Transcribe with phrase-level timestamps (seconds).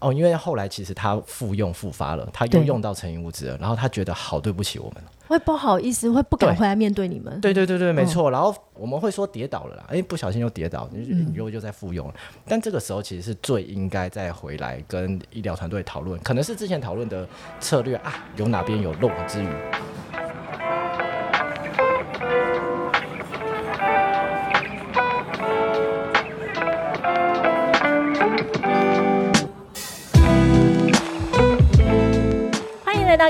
[0.00, 5.02] 哦，因为后来其实他复用复发了，他又用到成瘾物质了，然后他觉得好对不起我们。
[5.26, 7.40] 会不好意思，会不敢回来面对你们。
[7.40, 8.30] 对对对对，没错。
[8.30, 12.14] 然后我们会说跌倒了啦，哎，不小心又跌倒，你又又在复用了。
[12.46, 17.28] 但这个时候其实是最应该再回来跟医疗团队讨论，可能是之前讨论的
[17.58, 19.48] 策略啊，有哪边有漏网之余。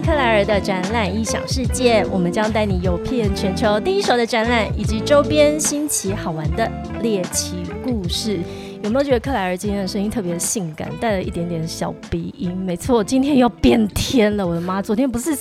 [0.01, 6.71] 克莱尔的展览异想世界，我们将带你游遍全球第一手的展览以及周边新奇好玩的
[7.03, 8.39] 猎奇故事。
[8.85, 12.57] 有没有觉得克莱尔今天的声音特别性感，带了一点点小鼻音？
[12.57, 14.81] 没错，今天要变天了，我的妈！
[14.81, 15.37] 昨天不是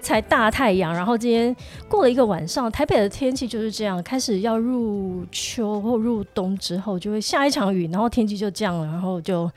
[0.00, 1.54] 才大太阳，然后今天
[1.86, 9.50] 过了一个晚上，台北的天气就是这样，开始要入秋或入冬之后，就会下一场雨，然后天气就降了，然后就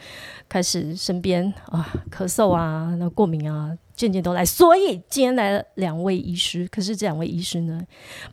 [0.49, 4.43] 开始身边啊咳嗽啊，那过敏啊，渐渐都来。
[4.43, 7.79] 所以今天来了两位医师，可是这两位医师呢，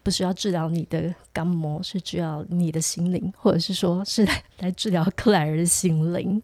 [0.02, 6.42] 不是要治疗你的感冒，是治疗你的心灵，或者是说是来 来治疗克莱尔的心灵。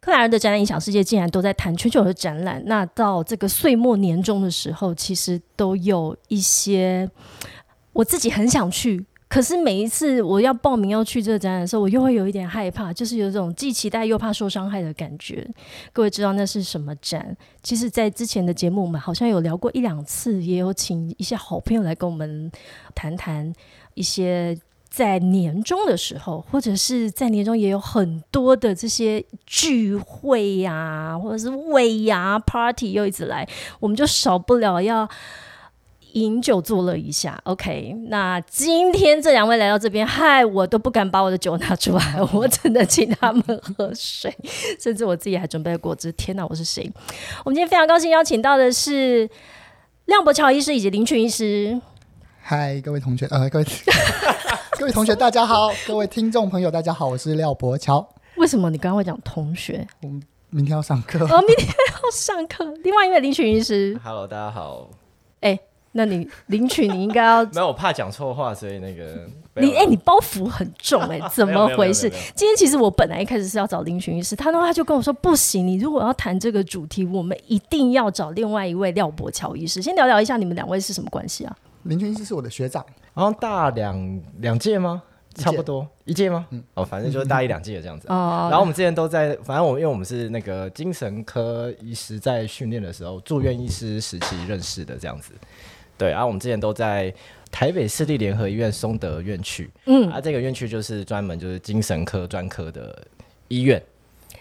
[0.00, 7.08] 克莱尔的展览影响世界竟然都在谈全球的展览，那到这个岁末年终的时候，其实都有一些
[7.92, 15.44] 我自己很想去，可是每一次我要报名要去这个展览的时候，我又会有一点害怕，就是有这种既期待又怕受伤害的感觉。
[15.92, 17.36] 各位知道那是什么展？
[17.60, 22.48] 其实，在之前的节目我们好像有聊过一两次，也有请一些好朋友来跟我们
[22.94, 23.52] 谈谈
[23.94, 24.56] 一些。
[24.88, 33.44] 在年终的时候，或者是在年终也有很多的这些聚会呀、或者是尾牙 party 又一直来，
[33.80, 35.08] 我们就少不了要
[36.14, 37.40] 饮酒作乐一下。
[37.44, 43.42] OK，那今天这两位来到这边，害我都不敢把我的酒拿出来， 我真的请他们
[43.76, 44.34] 喝水，
[44.80, 46.10] 甚至我自己还准备了果汁。
[46.12, 46.90] 天哪，我是谁？
[47.44, 49.28] 我们今天非常高兴邀请到的是
[50.06, 51.80] 亮伯乔医师以及林群医师。
[52.40, 53.64] 嗨，各位同学，呃，各位
[54.78, 58.06] 各位同学，大家好； 各位听众朋友，大家好，我是廖伯乔。
[58.36, 59.86] 为什么你刚刚会讲同学？
[60.02, 60.08] 我
[60.50, 62.64] 明天要上课，哦，明天要上课。
[62.84, 64.90] 另外一位林群医师，Hello，大家好。
[65.40, 65.58] 哎、
[65.96, 72.10] 那你领取，你应该要 没有，我怕讲错话，所以那个你哎、你包袱很重哎、 怎么回事？
[72.34, 79.80] 今天其实我本来一开始是要找林群医师，他呢他就跟我说不行，你如果要谈这个主题，我们一定要找另外一位廖伯乔医师。
[79.80, 81.56] 先聊聊一下你们两位是什么关系啊？
[81.84, 85.02] 林群医师是我的学长，好像大两两届吗？
[85.36, 86.46] 差不多一届吗？
[86.74, 88.06] 哦，反正就是大一两届这样子。
[88.08, 95.32] 哦、然后我们之前都在，反正我们因为我们是那个精神科医师，在训练的时候，住院医师时期认识的这样子。
[96.04, 97.12] 对，然后我们之前都在
[97.50, 103.06] 台北市立联合医院松德院区，嗯，啊，这个院区就是专门就是精神科专科的
[103.48, 103.82] 医院。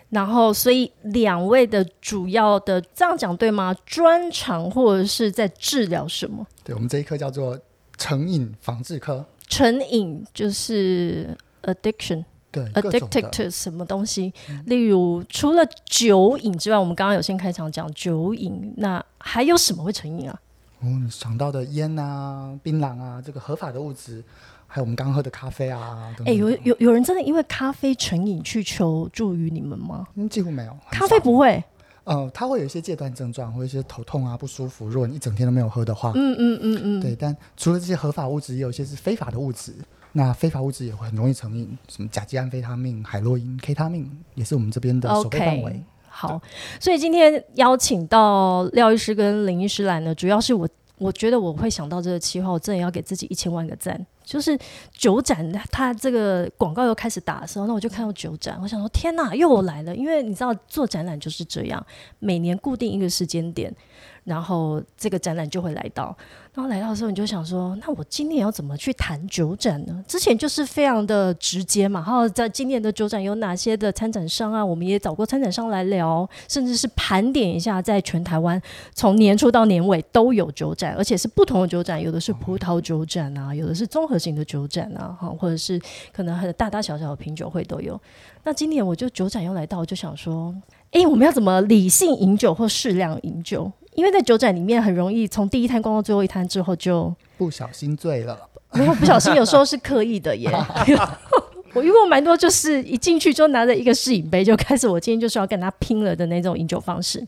[0.09, 3.73] 然后所以两位的主要的这样讲对吗？
[3.85, 6.46] 专长或者是在治疗什么？
[6.66, 7.57] 对我们这一科叫做
[7.97, 11.29] 成瘾防治科，成瘾就是
[11.62, 12.25] addiction。
[12.52, 14.31] 对，addicted 的 to 什么东西？
[14.68, 20.40] 例如，除了酒瘾之外，我们刚刚有先开场讲酒瘾，那还有什么会成瘾啊？
[20.84, 24.24] 嗯，想到的烟啊、槟榔啊，这个合法的物质，
[24.68, 30.08] 还有我们刚喝的咖啡啊，等哎、等有有有人真的因为咖啡成瘾去求助于你们吗？
[30.16, 30.78] 嗯，几乎没有。
[30.92, 31.64] 咖啡不会，
[32.04, 34.88] 呃，它会有一些戒断症状，或者一些头痛啊、不舒服。
[34.88, 37.16] 如果你一整天都没有喝的话，嗯嗯嗯嗯，对。
[37.16, 39.74] 但除了这些合法物质，也有一些是非法的物质。
[40.16, 45.82] 那非法物质也会很容易成瘾，什么甲基安非他命、海洛因、K 他命，也是我们这边的守备范围。
[46.16, 46.40] 好，
[46.79, 50.69] 所以今天邀请到廖医师跟林医师来呢，主要是我
[51.00, 54.00] 我觉得我会想到这个计划，我真的要给自己一千万个赞。
[54.23, 54.57] 就是
[54.94, 59.94] 酒展，它这个广告又开始打的时候，那我就看到酒展，我想说天哪，又来了！
[59.94, 61.85] 因为你知道做展览就是这样，
[62.19, 63.75] 每年固定一个时间点，
[64.23, 66.16] 然后这个展览就会来到。
[66.56, 70.06] 然后来到的时候，你就想说，那我今年要怎么去谈酒展呢？
[70.07, 74.63] 之前就是非常的直接嘛，然后在今年的酒展有哪些的参展商啊？
[74.63, 78.61] 我们也找过参展商来聊，甚至是盘点一下，在全台湾
[78.93, 85.81] 从年初到年尾都有酒展，而且是不同的酒展，有的是葡萄酒展啊，有的是综合型的酒展啊，哈，或者是
[86.11, 87.99] 可能很大大小小的品酒会都有。
[88.43, 90.53] 那今年我就酒展又来到，我就想说，
[90.91, 93.72] 诶，我们要怎么理性饮酒或适量饮酒？
[93.95, 98.37] 因为在酒展里面很容易从第一摊逛到最后一摊之后就，不小心醉了，
[98.73, 100.49] 没有不小心，有时候是刻意的耶。
[101.73, 107.25] 我遇过蛮多，就是一进去就拿着一个试饮杯就开始，我今天就是要跟他拼了的那种饮酒方式。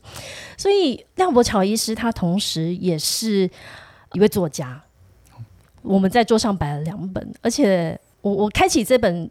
[0.55, 3.49] 所以廖伯乔医师他同时也是
[4.13, 4.79] 一位作家，
[5.81, 9.27] 我们在桌上摆了两本，而且我我开启这本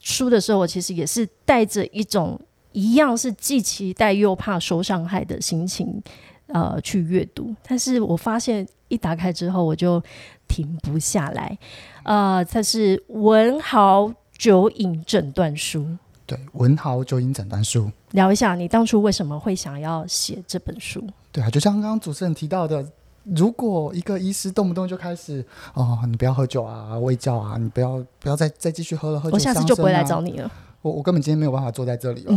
[0.00, 2.40] 书的时候，我其实也是带着一种
[2.72, 6.02] 一样是既期待又怕受伤害的心情，
[6.48, 7.54] 呃，去阅读。
[7.66, 10.02] 但是我发现一打开之后，我就
[10.46, 11.58] 停不下来。
[12.04, 15.86] 呃，它是文豪酒瘾诊断书。
[16.24, 17.90] 对，文豪酒瘾诊断书。
[18.12, 21.04] 聊一下，你当初为什么会想要写这本书？
[21.30, 22.84] 对啊，就像刚刚主持人提到的，
[23.24, 25.44] 如果一个医师动不动就开始
[25.74, 30.50] 哦，你不要喝酒啊，喂教啊，你不要不要再再继续喝了，喝酒我下次就不会来找你了。
[30.86, 32.34] 我我根本今天没有办法坐在这里了。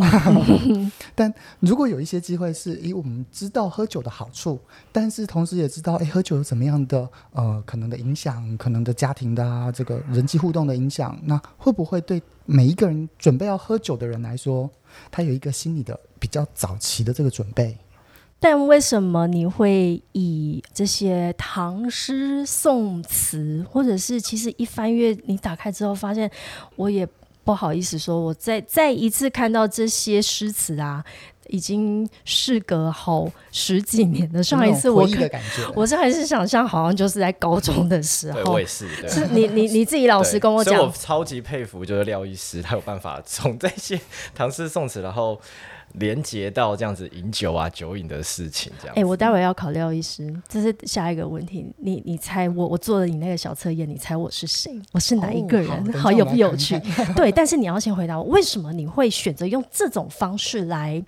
[1.14, 4.60] 但如果有一些机会是，诶，我们知道喝酒的好处，
[4.92, 14.68] 但是同时也知道，诶，喝酒有怎么样的呃可能的影响，可能的家庭的啊，这个人际互动的影响，那会不会对每一个人准备要喝酒的人来说，
[15.12, 17.78] 他有一个心理的比较早期的这个准备？
[18.42, 26.32] 但为什么你会以这些唐诗宋词，或者是其实一翻阅，你打开之后发现，
[26.78, 27.06] 我也
[27.50, 31.04] 不好意思说，我再再一次看到这些诗词啊，
[31.48, 34.44] 已经事隔好十几年了。
[34.44, 35.10] 上一次我
[35.74, 44.00] 我上一次想象好像就是在高中的时候，对我也是，是你你你自己老师跟我讲，我超级佩服，就是廖医师，他有办法从这些
[44.36, 45.42] 唐诗宋词，然后。
[45.94, 48.96] 连接到这样子饮酒啊酒瘾的事情，这样。
[48.96, 51.66] 哎，我待会要考廖医师，这是下一个问题。
[51.78, 54.80] 你你猜我我做了你那个小测验，你猜我是谁？
[54.92, 55.94] 我是哪一个人？
[55.94, 56.80] 好有不有趣？
[57.16, 61.04] 对，但是你要先回答我，为什么你会选择用这种方式来，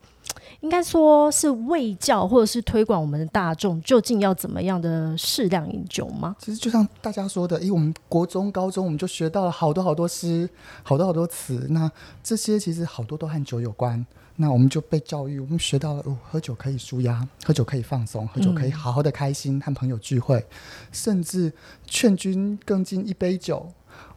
[0.62, 6.36] 应该说是卫教或者是推广我们的大众，究竟要怎么样的适量饮酒吗？
[6.40, 10.50] 其实就像大家说的，因为我们国中、高中我们就学到了好多好多诗，
[10.84, 11.90] 好多好多词，那
[12.24, 14.06] 这些其实好多都和酒有关。
[14.42, 20.44] 那我们就被教育，我们学到了哦，喝酒可以舒压，喝酒可以放松，喝酒可以好好的开心，和朋友聚会，
[20.92, 21.54] 甚至
[21.86, 23.72] 劝君更尽一杯酒。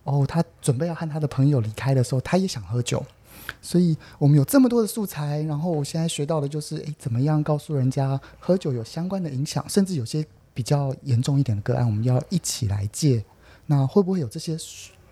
[0.05, 3.05] 哦，他准备要和他的朋友离开的时候，他也想喝酒。
[3.61, 10.25] 所以我们有这么多的素材，然后我现在学到的就是，诶，怎么样告诉人家喝酒有相关的影响，甚至有些
[10.55, 13.23] 比较严重一点的个案，我们要一起来戒。
[13.67, 14.57] 那会不会有这些？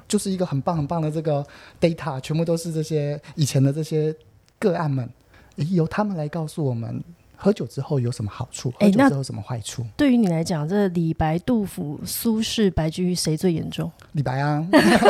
[0.09, 1.47] 就是一个很棒很棒的这个
[1.79, 4.17] data，全部都是这些以前的这些。
[4.63, 5.09] 个案们，
[5.57, 7.03] 由他们来告诉我们，
[7.37, 9.85] 喝酒之后有什么好处，喝酒之后有什么坏处。
[9.97, 13.91] 对于你来讲，这李白、杜甫、苏轼、白居易谁最严重？
[14.13, 14.65] 李白啊！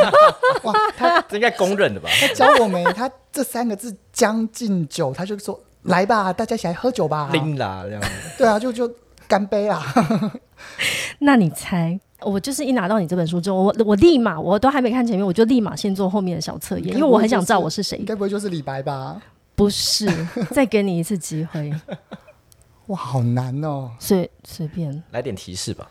[0.64, 2.08] 哇，他应该公认的吧？
[2.20, 8.02] 他教我们，他这三个字“将进酒”，他就说：“来吧，大家一起来喝酒吧。”拎啦，这样。
[8.38, 8.90] 对啊，就就
[9.28, 9.82] 干杯啊！
[11.20, 12.00] 那你猜？
[12.24, 17.98] 我就是一拿到你这本书之后，我我立马我都还没看前面，我就立马先做后面的小测验，因为我很想知道我是谁。
[18.06, 19.20] 该不会就是李白吧？
[19.54, 20.06] 不是，
[20.50, 21.72] 再给你一次机会。
[22.86, 23.90] 哇，好难哦！
[23.98, 25.88] 随随便来点提示吧。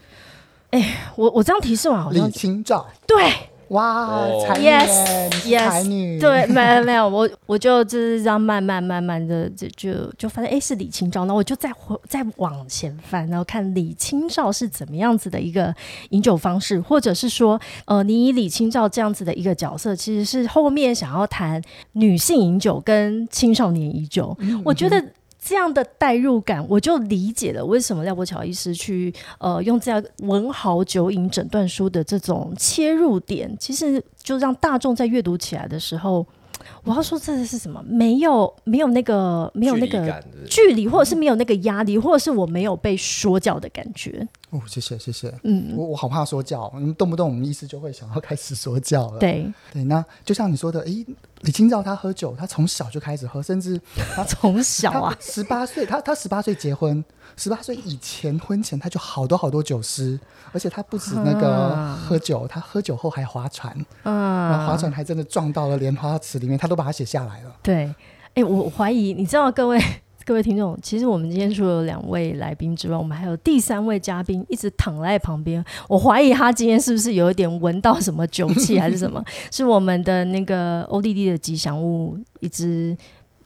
[0.71, 3.31] 哎，我我这样提示完好像李清照对。
[3.71, 11.71] 哇，才女，yes, 才女，对，没有 没有，我我就就是这样慢慢慢慢的就就就发现，哎，是李清照，然后我就再
[12.07, 15.73] 再往前翻，然后看李清照是怎么样子的一个
[16.09, 21.61] 饮酒方式，或者是说，呃，你以李清照这样子的一个角色，其实是后面想要谈
[21.93, 25.01] 女性饮酒跟青少年饮酒，我觉得。
[25.43, 36.25] 这样的代入感，我就理解了为什么廖伯乔医师去呃用这样文豪酒瘾诊断书的这种切入点，其实就让大众在阅读起来的时候。
[36.83, 37.83] 我要说这是什么？
[37.87, 44.27] 没有没有那个没有那个距离，或者是没有那个压力，或者是我没有被说教的感觉。
[44.51, 45.33] 哦，谢谢谢谢。
[45.43, 49.17] 嗯，我我好怕说教，动不动我们医师就会想要开始说教了。
[49.17, 51.03] 对对，那就像你说的，诶，
[51.41, 53.79] 李清照她喝酒，她从小就开始喝，甚至
[54.15, 57.03] 她从小啊，十八岁，她她十八岁结婚，
[57.35, 60.19] 十八岁以前婚前她就好多好多酒诗，
[60.51, 67.55] 而且她不止那个喝酒，她喝酒后还划船，啊，划船还真的撞到了莲花池里面，她都把它写下来了。
[67.63, 67.93] 对，
[68.35, 69.79] 哎，我怀疑，你知道各位。
[70.23, 75.63] 各位听众，其实我们今天除了两位来宾之外，我们还有第三位嘉宾一直躺在旁边。
[75.89, 79.23] 我怀疑他今天是不是有一点闻到什么酒气，还是什么？
[79.51, 82.95] 是我们的那个欧弟弟的吉祥物，一只，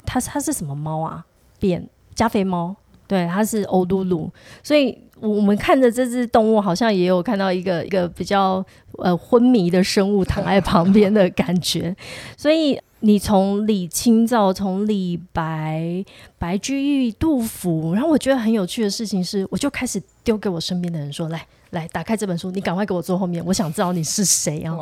[0.05, 1.25] 它它是什么猫啊？
[1.59, 2.75] 变加菲猫，
[3.07, 4.29] 对，它是欧嘟噜。
[4.61, 8.63] 所以我们看着这只动物，好像也有看到一个一个比较
[8.97, 11.95] 呃昏迷的生物躺在旁边的感觉。
[12.35, 16.03] 所以你从李清照，从李白。
[16.39, 17.93] 白居易、杜甫。
[17.93, 21.45] 然后我觉得很有趣的事情是，我就开始丢给我身边的人说：“来。”
[21.75, 24.75] 来打开这本书，你赶快给我坐后面，我想知道你是谁啊！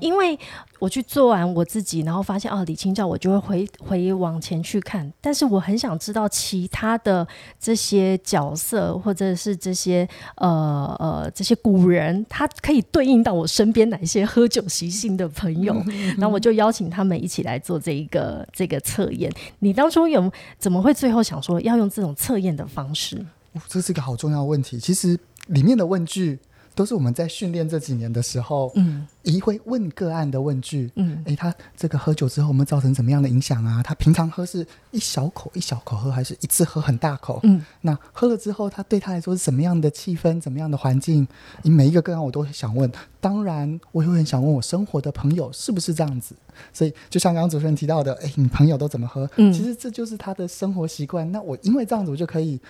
[0.00, 0.38] 因为
[0.78, 5.12] 我去做完我自己，然后发现哦，李清照，我就会回回往前去看。
[5.20, 7.26] 但是我很想知道其他的
[7.60, 15.74] 这些角色，或者是这些呃呃这些古人，他可以对应到我身边哪一些喝酒习性的朋友。
[16.16, 19.30] 然后我就邀请他们一起来做这一个这个测验。
[19.58, 23.26] 你当初有怎么会最后想说要用这种测验的方式？
[23.68, 24.78] 这是一个好重要的问题。
[24.78, 25.18] 其实。
[25.46, 26.38] 里面的问句
[26.74, 33.82] 都是我们在训练这几年的时候，嗯，一会问个案的问句，嗯，诶，他这个喝酒之后，我们造成怎么样的影响啊？
[33.82, 37.40] 他平常喝是一小口一小口喝，还是一次喝很大口？
[37.44, 41.26] 嗯，那喝了之后，他对他来说是什么样的气氛，怎么样的环境？
[41.62, 46.36] 你每一个个案我都想问，当然我也会很想问我生活的朋友是不是这样子？
[46.74, 49.26] 所以就像刚刚主持人提到的，诶，你朋友都怎么喝？
[49.36, 51.32] 嗯，其实这就是他的生活习惯。
[51.32, 52.60] 那我因为这样子，我就可以。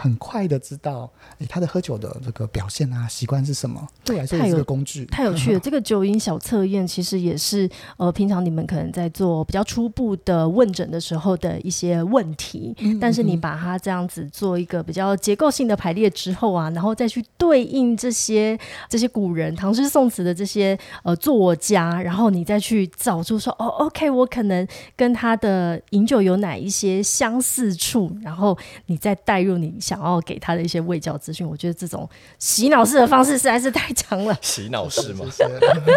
[0.00, 3.84] 很快的知道，哎，他的喝酒的这个表现啊，习惯是什么？
[4.04, 5.58] 对我来说是个工具，太有趣了。
[5.60, 18.56] 这个酒瘾小测验其实也是呃，平常你们可能在做比较初步的问诊的时候的一些问题，但是你把它这样子做一个比较结构性的排列之后啊，然后再去对应这些
[18.88, 24.64] 这些古人唐诗宋词的这些呃作家，然后你再去找出说，哦，OK，我可能
[24.94, 29.74] 跟他的饮酒有哪一些相似处，然后你再带入你。
[29.88, 32.06] 想要给他的一些卫教资讯，我觉得这种
[32.38, 34.36] 洗脑式的方式实在是太强了。
[34.42, 35.24] 洗脑式吗？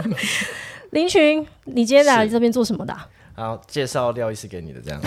[0.91, 2.97] 林群，你今天来这边做什么的？
[3.33, 5.01] 好，介绍廖医师给你的这样。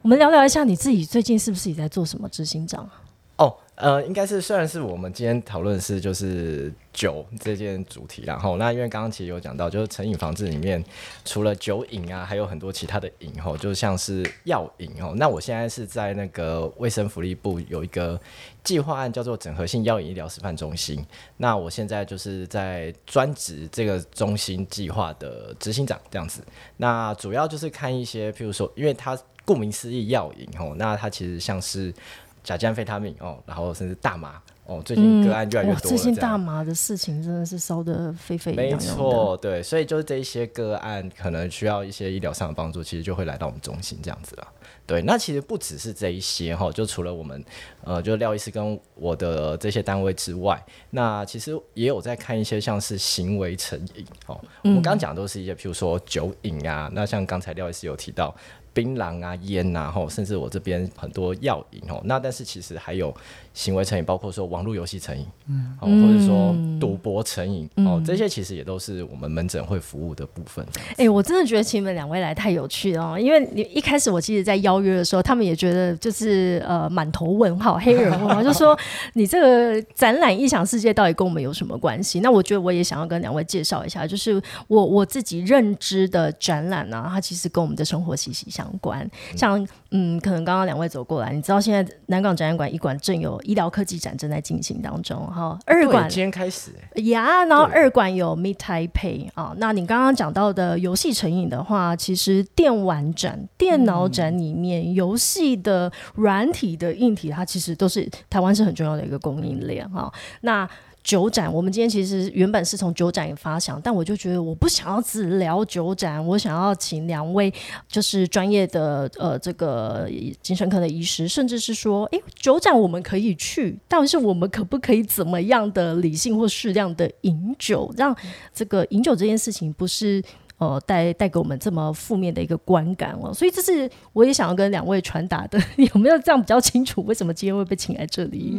[0.00, 3.02] 我们聊聊一下你自己最近是不是也在做什么执行长啊？
[3.36, 3.56] 哦。
[3.80, 10.84] 呃，应该是虽然是我们今天讨论是就是酒这件主题，然后那因为刚刚其实有讲到，就是成瘾防治里面
[11.24, 15.14] 除了酒瘾啊，还有很多其他的瘾吼，就像是药瘾哦。
[15.16, 18.20] 那我现在是在那个卫生福利部有一个
[18.62, 21.02] 计划案，叫做整合性药瘾医疗示范中心。
[21.38, 26.42] 那我现在就是在专职这个中心计划的执行长这样子。
[26.76, 31.94] 那主要就是看一些，譬如说，因为它顾名思义药瘾吼，那它其实像是。
[32.42, 38.78] 甲基安非他命哦，然后甚至大麻哦，最近个案越来越多最近大麻的事情真的是烧得沸沸扬扬。
[38.78, 44.46] 没错，对，所以就是这一些个案可能需要一些医疗上的帮助，其实就会来到我们中心这样子了。
[44.86, 47.44] 对，那其实不只是这一些哈，就除了我们
[47.84, 54.40] 呃，就廖医师跟我的这些单位之外，那其实也有在看一些像是行为成瘾哦。
[54.62, 58.34] 我们刚刚讲都是一些，譬如说酒瘾啊，那像刚才廖医师有提到。
[58.72, 62.00] 槟榔啊、烟呐，吼，甚至我这边很多药瘾哦。
[62.04, 63.12] 那但是其实还有
[63.52, 70.64] 行为成瘾，包括说网络游戏成瘾，嗯，或者说赌博成瘾哦，这些其实也都是我们门诊会服务的部分。
[70.96, 78.76] 哎，我真的觉得请你们两位来太有趣了，因为你一开始我其实，在邀约的时候，他们也觉得就是呃满头问号、黑人问号，就说
[79.12, 82.20] 你这个展览异想世界到底跟我们有什么关系？
[82.20, 88.66] 那我觉得我也想要跟两位介绍一下，就是我我自己认知的展览呢，它其实跟我们的生活息息相。
[88.80, 110.68] 关，像嗯，可能刚刚两位走过来，你知道现在南港展览馆一馆正有医疗科技展正在进行当中，哈，二馆今天开始呀，然后二馆有 Meet Taipei 啊，那你刚刚讲到的游戏成瘾的话，其实电玩展、电脑展里面游戏的软体的硬体，它其实其实都是台湾是很重要的一个供应链哈，那。
[111.02, 117.50] 酒展，我们今天其实原本是从酒展发想，但我就觉得我不想要只聊酒展，我想要请两位
[117.88, 120.06] 就是专业的呃这个
[120.42, 128.14] 精神科的医师，甚至是说，哎，酒展我们可以去，但是我们可不可以怎么样的理性或适量的饮酒，让
[128.52, 130.22] 这个饮酒这件事情不是。
[130.60, 135.58] 呃，带带给我们这么负面的一个观感哦，所以这是我也想要跟两位传达的，
[135.94, 137.02] 有没有这样比较清楚？
[137.04, 138.54] 为什么今天会被请来这里？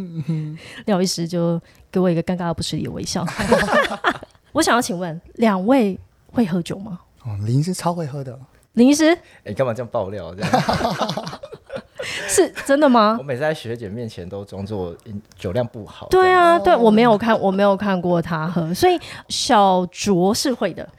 [0.88, 3.24] 廖医师就给我一个尴尬而不失礼的微笑。
[4.52, 5.96] 我想要请问两位
[6.32, 7.00] 会喝酒吗？
[7.24, 8.36] 哦，林医师超会喝的。
[8.74, 10.34] 林医师，哎，干嘛这样爆料？
[10.34, 10.52] 这样
[12.28, 13.16] 是真的吗？
[13.20, 14.96] 我每次在学姐面前都装作
[15.38, 16.08] 酒量不好。
[16.10, 20.90] 对啊，对我没有看，我没有看过他喝，所以小卓是会的。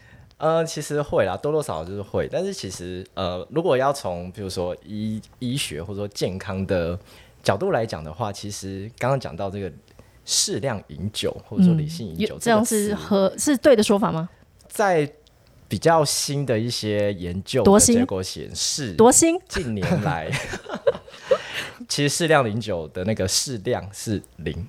[0.43, 2.29] 呃，其实会啦，多多少少就是会。
[2.29, 6.99] 但是其实，呃，如果要从比如说医医学或者说健康的
[7.45, 9.71] 角度来讲的话，其实刚刚讲到这个
[10.25, 14.29] 适量饮酒或者说理性饮酒，这样是和是对的说法吗？
[14.67, 15.09] 在
[15.69, 20.29] 比较新的一些研究结果显示，多新近年来，
[21.89, 24.67] 其实适量饮酒的那个适量是零。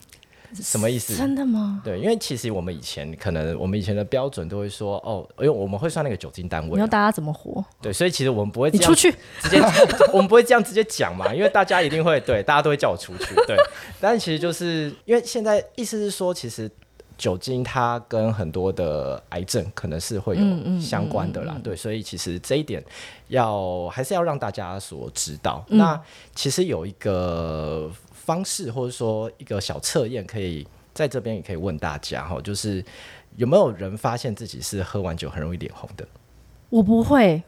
[0.62, 1.16] 什么意思？
[1.16, 1.82] 真的吗？
[1.84, 7.64] 对，因为其实我们以前可能我们以前的标准都会说哦，因为我们会算那个酒精单位啊、你要大家怎么活？
[7.82, 9.60] 对，所以其实我们不会这样你出去，直接，
[10.14, 13.58] 我们不会这样直接讲嘛，因为大家一定会对，大家都会叫我出去，对。
[14.00, 16.70] 但其实就是因为现在意思是说，其实
[17.18, 22.84] 酒精它跟很多的癌症可能是会嗯有相关的啦，对，所以其实这一点
[23.28, 25.64] 要还是要让大家所知道。
[25.70, 26.00] 嗯那
[26.36, 27.90] 其实有一个
[28.26, 32.84] 方式或者说一个小测验，可以在这边也可以问大家哈，就是
[33.36, 36.08] 有没有人发现自己是喝完酒很容易脸红的？
[36.70, 37.44] 我不会，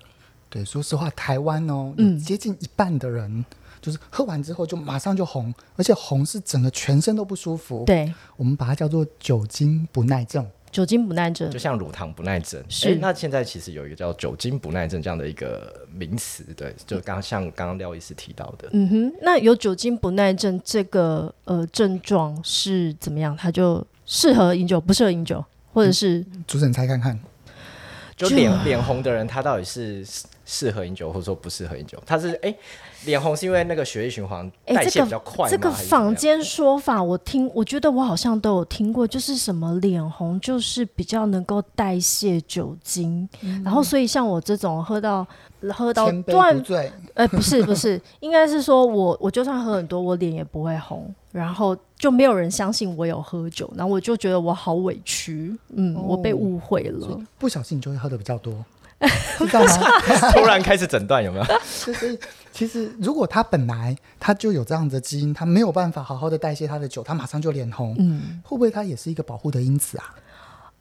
[0.50, 3.46] 对，说实话，台湾哦，嗯接近一半的人。
[3.82, 10.44] 就是喝完之后就马上就红，而且红是整个全身都不舒服。，对，我们把它叫做酒精不耐症。
[10.76, 11.50] 酒精不耐症。
[11.50, 12.90] 就像乳糖不耐症，是。
[12.90, 23.34] 欸那现在其实有一个叫酒精不耐症这样的一个名词，对，就刚像刚刚廖医师提到的，嗯哼，那有酒精不耐症这个呃症状是怎么样？
[23.38, 25.42] 它就适合饮酒，不适合饮酒，
[25.72, 27.18] 或者是、主持人猜看看，
[28.18, 30.06] 就就脸脸红的人，他到底是
[30.46, 32.02] 适适合饮酒，或者说不适合饮酒？
[32.06, 32.56] 他是哎，
[33.06, 35.50] 脸红是因为那个血液循环哎、代这个谢比较快吗？
[35.50, 43.28] 这个还是怎么样坊间说法，我听，我觉得我好像都有听过，就是什么脸红就是比较能够代谢酒精，
[43.64, 45.26] 然后所以像我这种喝到
[45.74, 46.92] 喝到断不醉。
[47.16, 57.18] 呃，不是不是，应该是说我我就算喝很多，我脸也不会红，然后就没有人相信我有喝酒，然后我就觉得我好委屈，嗯，我被哦误会了。
[57.40, 58.54] 不小心你就会喝的比较多，
[59.38, 59.88] 是这样吗？
[60.34, 61.46] 突然开始诊断有没有？
[61.46, 62.18] 对所以
[62.52, 70.16] 其实如果他本来他就有这样的基因，他没有办法好好的代谢他的酒，他马上就脸红，嗯，会不会他也是一个保护的因子啊？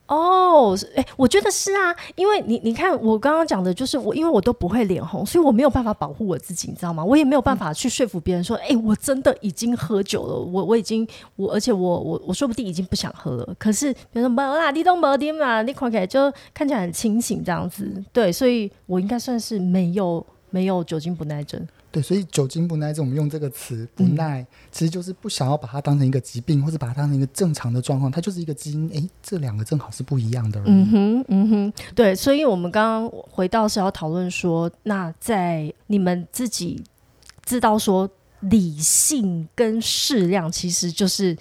[0.07, 7.03] 哦，哎、我觉得是啊，因为你你看我刚刚讲的就是我，因为我都不会脸红，所以我没有办法保护我自己，你知道吗？
[7.03, 13.55] 我也没有办法去说服别人说，哎、我真的已经喝酒了，我我已经我，而且我我我说不定已经不想喝了。
[13.59, 21.67] 可是别人说没啦，你都没点嘛，你看起来就看起来很清醒这样子，对，所以我应该算是没有没有酒精不耐症。
[21.95, 28.89] 对，所以酒精不耐症，我们用这个词不嗯耐，其实就是不想要把它当成一个疾病，或者把它当成一个正常的状况，它就是一个基因。
[28.89, 30.61] 诶，这两个正好是不一样的。
[30.67, 36.83] 嗯哼，嗯哼，对，所以我们刚刚回到是要讨论说，那在你们自己
[37.45, 38.11] 知道说
[38.41, 41.37] 理性跟适量，其实就是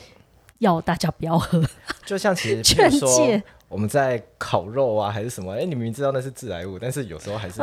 [0.59, 1.63] 要大家不要喝，
[2.05, 3.43] 就像其实 劝诫。
[3.73, 7.59] 我们在烤肉啊 还是什么，哎，你明明知道那是致癌物，但是有时候还是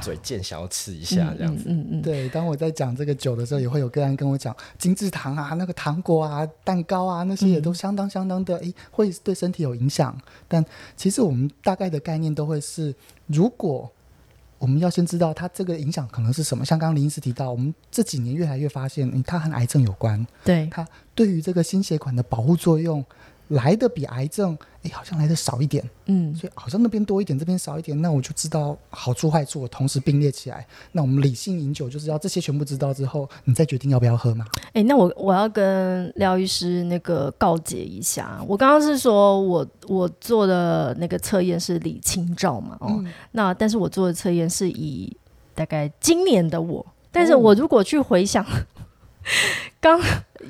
[0.00, 1.64] 嘴贱想要吃一下这样子。
[1.68, 1.86] 嗯嗯。
[1.92, 10.14] 嗯，对，当我在讲这个酒的时候，也会有个人跟我讲，精致糖啊、那个糖果啊、蛋糕啊，那些也都相当相当的，哎，会对身体有影响。
[10.48, 10.64] 但
[10.96, 12.92] 其实我们大概的概念都会是，
[13.26, 13.88] 如果
[14.58, 23.04] 我们要先知道它这个影响可能是什么，像刚刚林医师提到，我们这几年越来越发现，嗯，它和癌症有关，对，它对于这个心血管的保护作用
[23.52, 25.82] 来的比癌症，哎，好像来的少一点。
[26.06, 30.66] 嗯所以好像那边多一点，这边少一点，那我就知道好处坏处，我同时并列起来。
[30.92, 34.44] 那我们理性饮酒就是要这些全部知道之后，你再决定要不要喝嘛。
[34.72, 45.16] 哎、那我我要跟廖医师那个告诫一下，我刚刚是说我我做的那个测验是李清照嘛，哦，嗯那但是我做的测验是以
[45.54, 48.44] 大概今年的我，但是我如果去回想，
[49.80, 50.00] 刚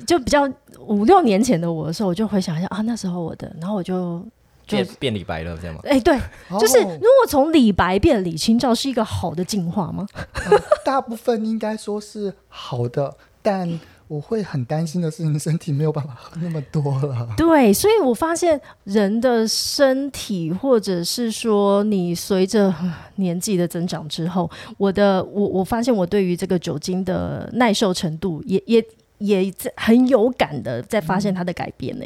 [0.05, 4.25] 就比较五六年前的我的时候，我就回想一下啊，那时候我的，然后我就
[4.65, 5.81] 就变变李白了，这样吗？
[5.85, 6.17] 哎、对，
[6.59, 10.05] 就是哦如果从李白变李清照是一个好的进化吗？
[10.49, 13.79] 呃大部分应该说是好的，但
[14.09, 17.27] 我会很担心的是，你身体没有办法喝那么多了。
[17.35, 28.85] 对，所以我发现人的身体，或者是说你随着呃年纪的增长之后，我的我我发现我对于这个酒精的耐受程度也也
[29.23, 32.05] 也在很有感的在发现它的改变呢、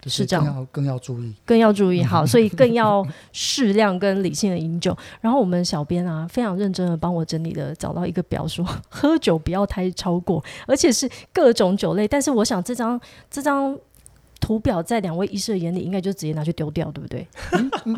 [0.00, 1.34] 就是这样更要更要注意。
[1.44, 4.96] 更要注意好， 所以更要适量跟理性的饮酒。
[5.20, 12.08] 然后我们小编啊，非常认真的帮我整理的，找到一个表说，喝酒不要太超过，而且是各种酒类。
[12.08, 12.98] 但是我想这张
[13.30, 13.78] 这张
[14.40, 17.26] 图表在两位医师的眼里，应该就直接拿去丢掉，对不对？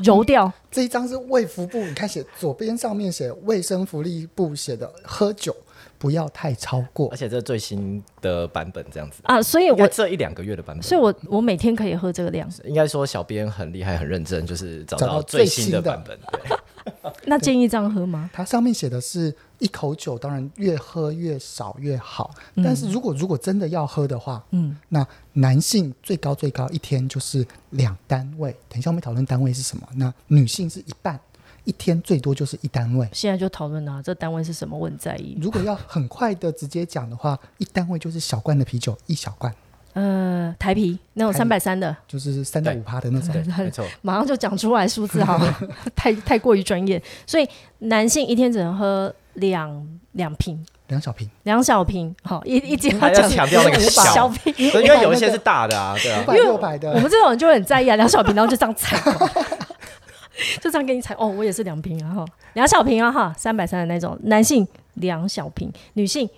[0.05, 0.53] 揉掉。
[0.71, 5.55] 这一张是卫福部，你看写左边上面写卫生福利部写的，喝酒
[5.99, 7.17] 不要太超过而。
[7.17, 9.21] 且这最新的版本，这样子。
[9.25, 12.49] 啊，所以我，这一两个月的版本，所以我我每天可以喝这个量。
[12.65, 16.19] 应该说小编很厉害、很认真，就是找找到到最新的的版本。
[16.33, 16.57] 对
[17.25, 18.31] 那建议这样喝吗？
[18.35, 22.33] 它上面写的是一口酒，当然越喝越少越好。
[22.57, 28.53] 但是如果如果真的要喝的话，嗯，那男性最高最高一天就是两单位。
[28.69, 29.87] 等一下我们讨论单位是什么。
[29.97, 31.19] 那女性是一半，
[31.67, 33.07] 一天最多就是一单位。
[33.13, 34.79] 现在就讨论啊，这单位是什么？
[34.79, 35.37] 我很在意。
[35.39, 39.55] 如果要很快的直接讲的话，一单位就是小罐的啤酒一小罐。
[39.93, 43.33] 呃，台啤那种三百三的，就是三到五趴的那种。
[43.33, 45.59] 对，没错，马上就讲出来数字好了，
[45.97, 47.03] 太太过于专业。
[47.27, 47.49] 所以
[47.79, 54.55] 男性一天只能喝两两瓶，两小瓶，两小瓶，好一一斤还要强调那个小小瓶。
[54.59, 59.01] 因为有一些是大的啊，对啊五，百六百的我的，们这种人就会很在意啊，两小瓶，然后就这样踩，
[60.61, 61.15] 就这样给你踩。
[61.15, 66.29] 哦，我也是两瓶啊哈，两小瓶啊哈，三百三的那种，男性两小瓶，女性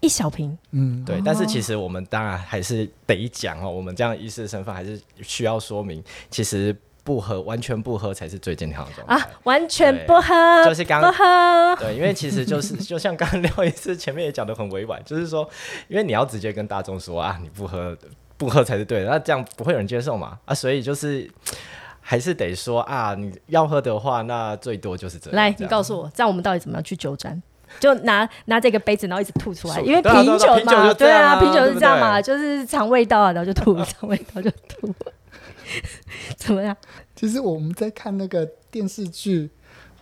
[0.00, 0.56] 一小瓶。
[0.70, 9.14] 嗯，对，但是其实我们当然还是得讲哦，我们这样医师的身份还是需要说明，其实不喝完全不喝才是最健康的状态。
[9.14, 11.76] 啊，完全不喝，就是刚不喝。
[11.80, 15.48] 对，因为其实就是 就像刚刚廖医师前面也讲的很委婉，就是说，
[15.88, 17.96] 因为你要直接跟大众说啊，你不喝
[18.36, 21.28] 不喝才是对的，那这样不会有人接受嘛啊，所以就是
[22.02, 25.36] 还是得说啊，你要喝的话，那最多就是这样。
[25.36, 27.40] 来，你告诉我，这样我们到底怎么样去酒展？
[27.80, 34.92] 就拿拿这个杯子，然后一直吐出来，因为啤酒嘛，对啊，啤酒是这样嘛，对就是肠胃道啊，然后就吐， 肠胃道就吐，
[36.36, 36.76] 怎么样？
[37.16, 39.50] 其实我们在看那个电视剧。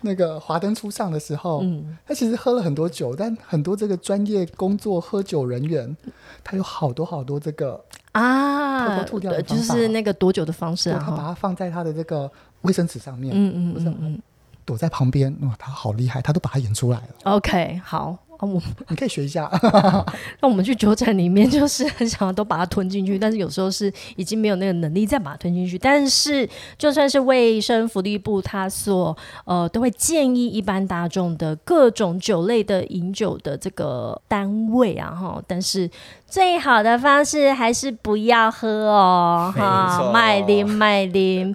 [0.02, 5.94] 那个《华灯初上》的时候，嗯他其实喝了很多酒，但很多这个专业工作喝酒人员，
[6.42, 7.78] 他有好多好多这个，
[8.12, 12.30] 啊，偷偷吐掉的就方法是那个躲酒的方式啊，他把哈它放在他的这个
[12.62, 14.22] 卫生纸上面，嗯嗯嗯嗯
[14.64, 18.18] 躲在旁边，哇，他好厉害，他都把它演出来了，，OK，好。
[18.40, 19.48] 啊，我 你可以学一下。
[20.40, 25.78] 那我们去酒展里面，就是很想要都把它吞进去，但是有时候是已经没有那个能力再把它吞进去。
[25.78, 26.48] 但是
[26.78, 35.88] 就算是卫生福利部，它所呃都会建议一般大众的各种酒类的饮酒的这个单位啊，哈，但是
[36.26, 41.54] 最好的方式还是不要喝哦，哈，麦林麦林。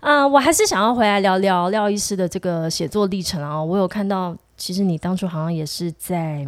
[0.00, 3.60] 啊、我还是想要回来聊聊廖医师的这个写作历程啊。
[3.60, 6.46] 我有看到，其实你当初好像也是在，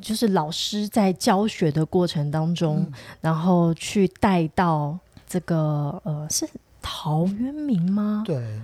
[0.00, 2.86] 就是老师在教学的过程当中，
[3.20, 6.48] 然后去带到这个呃，是
[6.82, 8.22] 陶渊明吗？
[8.24, 8.60] 对，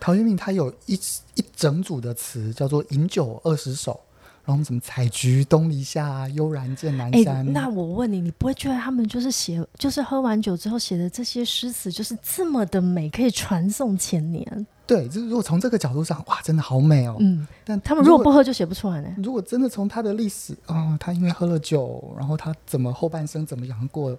[0.00, 0.94] 陶渊明他有一
[1.34, 4.00] 一整组的词叫做“饮酒二十首”，
[4.44, 14.66] 然后什么“采菊东篱下，悠然见南哎、山”那我问你，你不会觉得他们就是写，就是喝完酒之后写的这些诗词，就是这么的美，可以传颂千年？
[14.86, 17.16] 对，就是如果从这个角度上，哇，真的好美哦。
[17.20, 19.08] 嗯，但他们如果不喝就写不出来呢。
[19.22, 24.16] 如果真的从他的历史，哦，他因为喝了酒，然后他怎么后半生怎么样过，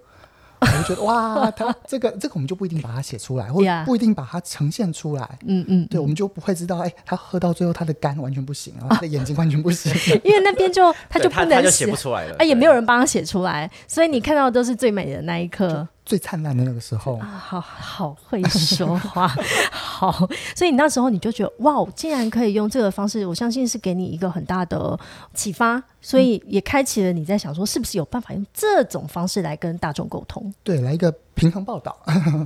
[0.62, 5.38] 我就觉得哇， 他这个这个我们就不一定把它写出来，或不一定把它呈现出来。
[5.46, 9.94] 嗯嗯，对，我们就不会知道，哎，他喝到最后，他的肝完全不行，然后 他的眼睛完全不行。
[10.24, 15.86] 因为那边就他就不能他他就写不出来了，啊，也对没有人帮他写出来，所以你看到的都是最美的那一刻。
[16.06, 19.28] 最灿烂的那个时候啊，，好好会说话，
[19.72, 25.00] 好，所以你那时候你就觉得哇，竟然可以用这个方式，我相信是给你一个很大的
[25.34, 31.98] 启发，所以也开启了你在想说，是不是有办法用这种方式来跟大众沟通，对，来一个平衡报道。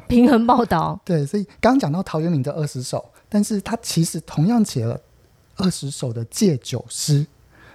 [0.08, 1.00] 平衡报道。
[1.04, 5.00] 对，所以刚刚讲到陶渊明的二十首，但是他其实同样写了
[5.56, 7.26] 二十首的戒酒诗。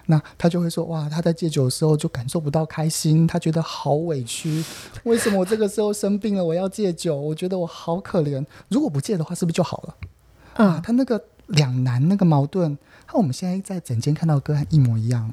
[0.07, 4.65] 那他就会说，哇，他在戒酒的时候就感受不到开心，他觉得好委屈，
[5.05, 7.17] 为什么我这个时候生病了，我要戒酒？
[7.17, 8.45] 我觉得我好可怜。
[8.69, 9.97] 如果不戒的话，是不是就好了？
[10.55, 15.33] 啊，嗯，他那个两难，那个矛盾，和我们现在在整间看到的个案一模一样。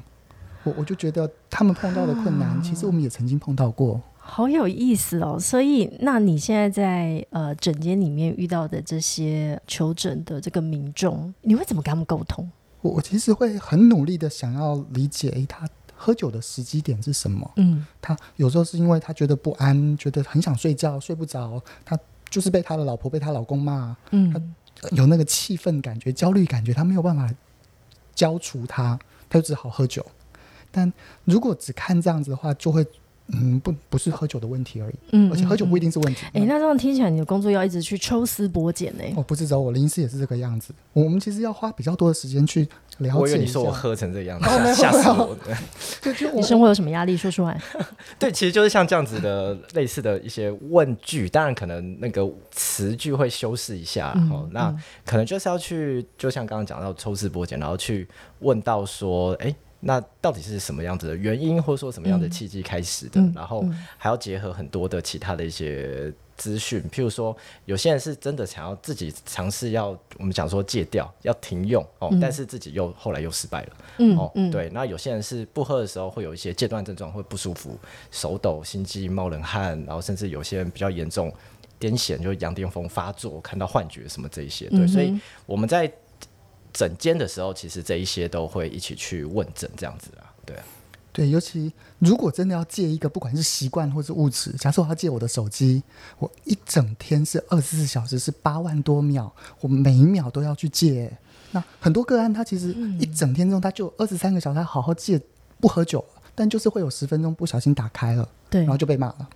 [0.62, 4.00] 我我就觉得他们碰到的困难，其实我们也曾经碰到过。
[4.18, 5.38] 好有意思哦。
[5.40, 12.48] 所以，那你现在在呃诊间里面遇到的这些求诊的这个民众，你会怎么跟他们沟通？
[12.80, 17.50] 我我其实会很努力的想要理解，诶，他喝酒的时机点是什么？
[17.56, 21.98] 嗯他有时候是因为他觉得不安，觉得很想睡觉，睡不着，他
[22.30, 27.28] 就是被他的老婆、被他老公骂，嗯他有那个气愤感觉、焦虑感觉，他没有办法
[28.14, 30.04] 消除他，他就只好喝酒。
[30.70, 30.90] 但
[31.24, 32.86] 如果只看这样子的话，就会
[33.34, 35.90] 嗯不不是喝酒的问题而已，嗯而且喝酒不一定。
[35.90, 36.24] 是问题。
[36.32, 40.72] 哎、那这样听起来，你的工作要一直去抽丝剥茧呢、哦，不是找我，临时也是这个样子。
[40.92, 43.40] 我们其实要花比较多的时间去了我以解一下。
[43.40, 45.36] 为你说我喝成这样， 子吓吓死我！
[45.44, 45.54] 对
[46.00, 47.16] 对，就我你生活有什么压力？
[47.16, 47.60] 说出来。
[48.20, 54.72] 对，其实就是像这样子的类似的一些问句，当然可能那个词句会修饰一下，嗯哦，那
[55.04, 58.06] 可能就是要去，就像刚刚讲到抽丝剥茧，然后去
[58.38, 63.20] 问到说，哎、那到底是什么样子的原因，或者说什么样的契机开始的？
[63.20, 63.64] 嗯然后
[63.96, 69.88] 还要结合很多的其他的一些资讯，譬如说，有些人是真的想要自己尝试要
[70.18, 73.76] 我们讲说戒掉，要停用哦，但是自己又后来又失败了。
[73.98, 77.78] 嗯哦，嗯，对，那有些人是不喝的时候会有一些戒断症状，会不舒服，
[78.10, 81.32] 手抖、心悸、冒冷汗，然后甚至有些人比较严重，
[81.78, 84.68] 癫痫，就是羊癫疯发作，看到幻觉什么这一些。
[84.68, 85.90] 对，嗯所以我们在
[86.72, 90.64] 诊间的时候，其实这一些都会一起去问诊，这样子啊，对啊。
[91.12, 95.82] 对，尤其如果真的要借一个，不管是习惯或是物质，假设我要借我的手机，
[96.20, 99.28] 我一整天是二十四小时，是八万多秒，
[99.60, 101.10] 我每一秒都要去借。
[101.50, 102.68] 那很多个案，他其实
[103.00, 105.20] 一整天中，他就二十三个小时他好好借，
[105.58, 106.04] 不喝酒，
[106.36, 109.28] 但就是会有十分钟不小心打开了，对，然后就被骂了。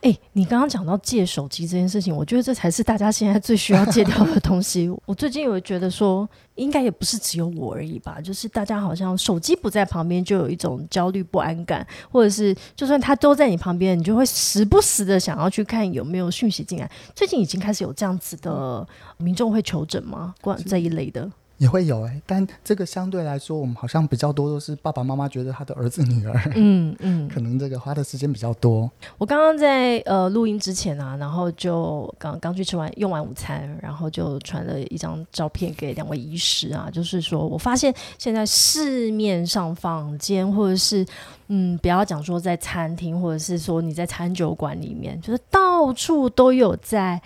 [0.00, 4.88] 哎，你刚刚讲到戒手机这件事情，我觉得这才是大家现在最需要戒掉的东西。
[5.06, 16.90] 我最近有觉得说，应该也不是只有我而已吧，就是大家好像手机不在旁边，就有一种焦虑不安感，或者是就算它都在你旁边，你就会时不时的想要去看有没有讯息进来。
[17.14, 18.86] 最近已经开始有这样子的
[19.16, 20.34] 民众会求诊吗？
[20.40, 21.30] 关这一类的。
[21.58, 28.90] 也会有哎，但这个相对来说，我们好像比较多都是爸爸妈妈觉得他的儿子女儿，嗯嗯， 可能这个花的时间比较多。
[29.16, 41.06] 我刚刚在呃录音之前啊，然后就刚刚去吃完用完午餐，然后就传了一张照片给两位医师啊，就是说我发现现在市面上坊间或者是
[41.48, 47.20] 嗯，不要讲说在餐厅，或者是说你在餐酒馆里面，就是到处都有在。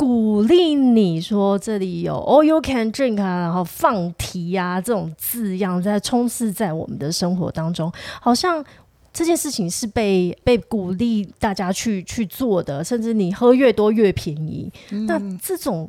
[0.00, 8.64] 鼓励你说这里有 all you can drink 啊，然后放题啊这种字样在充斥在我们的生活当中，好像
[9.12, 14.72] 这件事情是被被鼓励大家去去做的，甚至你喝越多越便宜。
[15.06, 15.86] 那这种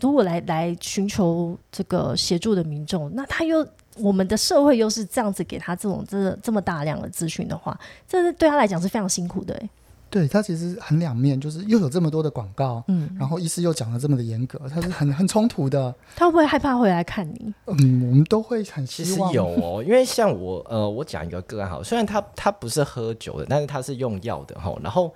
[0.00, 3.64] 如果来来寻求这个协助的民众，那他又
[3.98, 9.56] 我们的社会又是这样子给他这种这这么大量的资讯的话，这是对他来讲是非常辛苦的。
[10.12, 15.94] 对他其实很两面，就是又有这么多的广告，嗯，然后医师又讲的这么的严格，他是很很冲突的。
[16.14, 17.54] 他会不会害怕回来看你？
[17.66, 25.10] 嗯，我们都会很其实有哦，因为像我呃，我讲一个个案好，虽然他他不是喝酒的，但是他是用药的哈，然后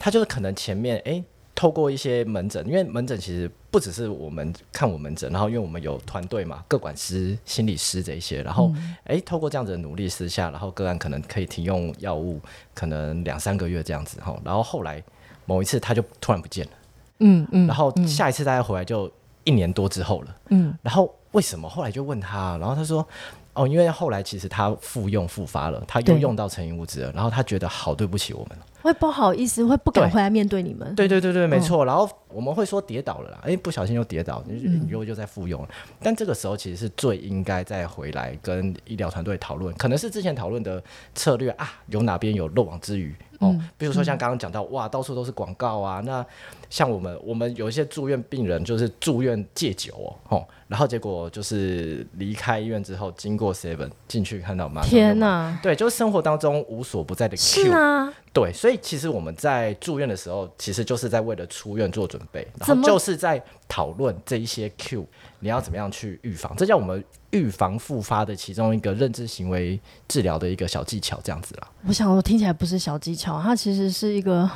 [0.00, 1.22] 他就是可能前面哎。
[1.54, 8.72] 透过一些门诊，因为门诊其实不只是我们看我门诊，然后因为我们有团队嘛，各管师、心理师这一些，然后
[9.04, 12.40] 哎，透过这样子的努力私下，然后个案可能可以停用药物，
[12.74, 15.02] 可能两三个月这样子哈，然后后来
[15.44, 16.72] 某一次他就突然不见了，
[17.20, 19.10] 嗯嗯，然后下一次大家回来就
[19.44, 23.06] 一年多之后了，嗯，然后为什么后来就问他，然后他说。
[23.54, 30.94] 哦，因为后来其实他复用复发了，他又用到成瘾物质了，然后他觉得好对不起我们，会不好意思，会不敢回来面对你们。
[30.94, 31.84] 对对对对，没错。
[31.84, 35.68] 然后我们会说跌倒了啦，哎，不小心又跌倒，你你又又在复用了。
[36.02, 40.82] 但这个时候其实是最应该再回来跟医疗团队讨论，可能是之前讨论的
[41.14, 43.56] 策略啊，有哪边有漏网之鱼哦。
[43.78, 46.00] 比如说像刚刚讲到，哇，到处都是广告啊。
[46.04, 46.24] 那
[46.68, 50.44] 像我们我们有一些住院病人就是住院戒酒哦。
[50.66, 54.80] 然后结果就是离开医院之后，经过 Seven 进去看到妈。
[54.82, 55.58] 天哪！
[55.62, 57.64] 对，就是生活当中无所不在的 Q。
[57.64, 58.10] 是啊。
[58.32, 65.06] 对，所以其实我们在住院的时候，其实就是在为了出院做准备，然后就是在讨论这一些 Q，
[65.40, 66.54] 你要怎么样去预防？
[66.56, 71.70] 这叫我们预防复发的其中一个认知行为治疗的一个小技巧，这样子啦。
[71.86, 74.48] 我想，我听起来不是小技巧，它其实是一个，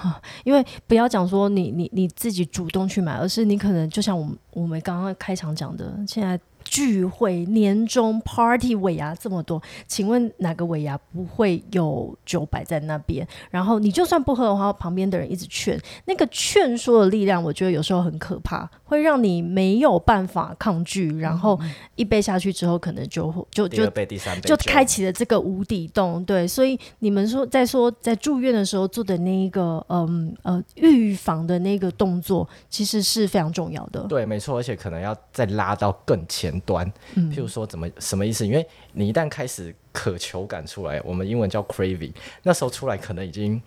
[0.45, 6.41] 因为不要讲说你你你自己主动去买，而是你可能就像我们我们刚刚开场讲的，现在。
[6.69, 13.27] 聚会、年终 party 尾牙这么多，请问哪个尾牙不会有酒摆在那边？
[13.51, 21.17] 然后你就算不喝的话，旁边的人一直劝，那个劝说的力量，我觉得有时候很可怕，会让你没有办法抗拒。
[21.19, 21.59] 然后
[21.95, 26.25] 一杯下去之后，可能就就就第三杯就开启了这个无底洞。
[26.25, 34.01] 对，所以你们说在说在住院的时候做的那一个嗯呃预防的那个动作，其实是非常重要的。
[34.09, 36.56] 对，没错，而且可能要再拉到更前。
[36.61, 38.47] 端，譬如说怎么什么意思？
[38.47, 43.61] 因为你一旦开始渴求感出来，我们英文叫 craving，那时候出来可能已经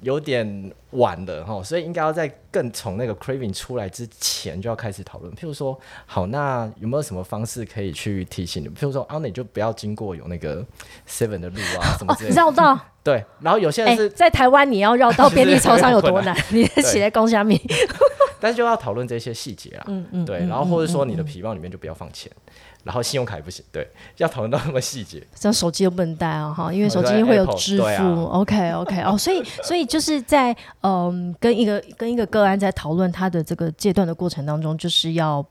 [0.00, 5.32] 有点晚了哈，所以应该要在更从那个 craving 出来之前就要开始讨论。
[5.34, 8.68] 譬如说，好，那有没有什么方式可以去提醒你？
[8.68, 10.64] 譬如说，啊，你就不要经过有那个
[11.08, 12.78] seven 的路啊，什么之类的，绕道。
[13.02, 16.36] 对，然后有些人是在台湾，你要绕到便利超商有多难？
[16.50, 17.60] 你写在公虾米。
[18.40, 22.30] 但是就要讨论这些细节啦，嗯嗯，对，然后或者说你的皮包里面就不要放钱，
[22.88, 35.44] 然后信用卡也不行，对，要讨论到那么细节，像手机又不能带啊，哈，因为手机会有支付，OK OK，哦，所以所以就是在嗯跟一个跟一个个案在讨论他的这个阶段的过程当中，就是要。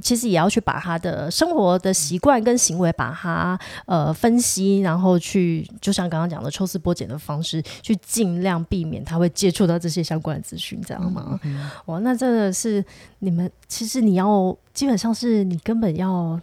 [0.00, 11.38] 其实也要去把他的生活的习惯跟行为，把它呃分析，然后去就像刚刚讲的抽丝剥茧的方式，去尽量避免他会接触到这些相关的资讯，这样吗？
[11.86, 12.84] 哇，那真的是
[13.18, 16.40] 你们其实你要基本上是你根本要。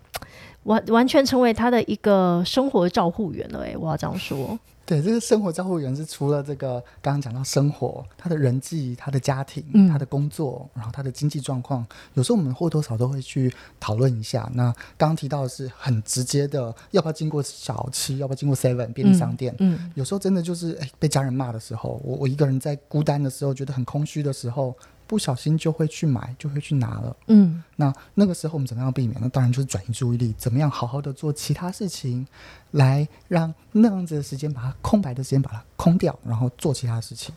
[0.65, 3.65] 完完全成为他的一个生活照护员了。
[3.65, 4.59] 哎，我要这样说。
[4.87, 14.47] 对，这个生活照护员是除了这个刚刚讲到生活，他的人际、他的家庭、他的工作，然后他的经济状况，有时候我们或多或少都会去讨论一下。
[14.53, 19.55] 那刚刚提到的是很直接的，要不要经过小七，要不要经过 Seven 便利商店？
[19.57, 24.75] 嗯，有时候真的就是哎，被家人骂的时候，我我一个人在孤单的时候，觉得很空虚的时候。
[25.07, 27.15] 不小心就会去买，就会去拿了。
[27.27, 29.17] 嗯，那那个时候我们怎么样避免？
[29.21, 32.25] 那当然就是转移注意力，怎么样好好的做其他事情，
[32.71, 37.33] 来让那样子的时间把它空白的时间把它空掉，然后做其他事情。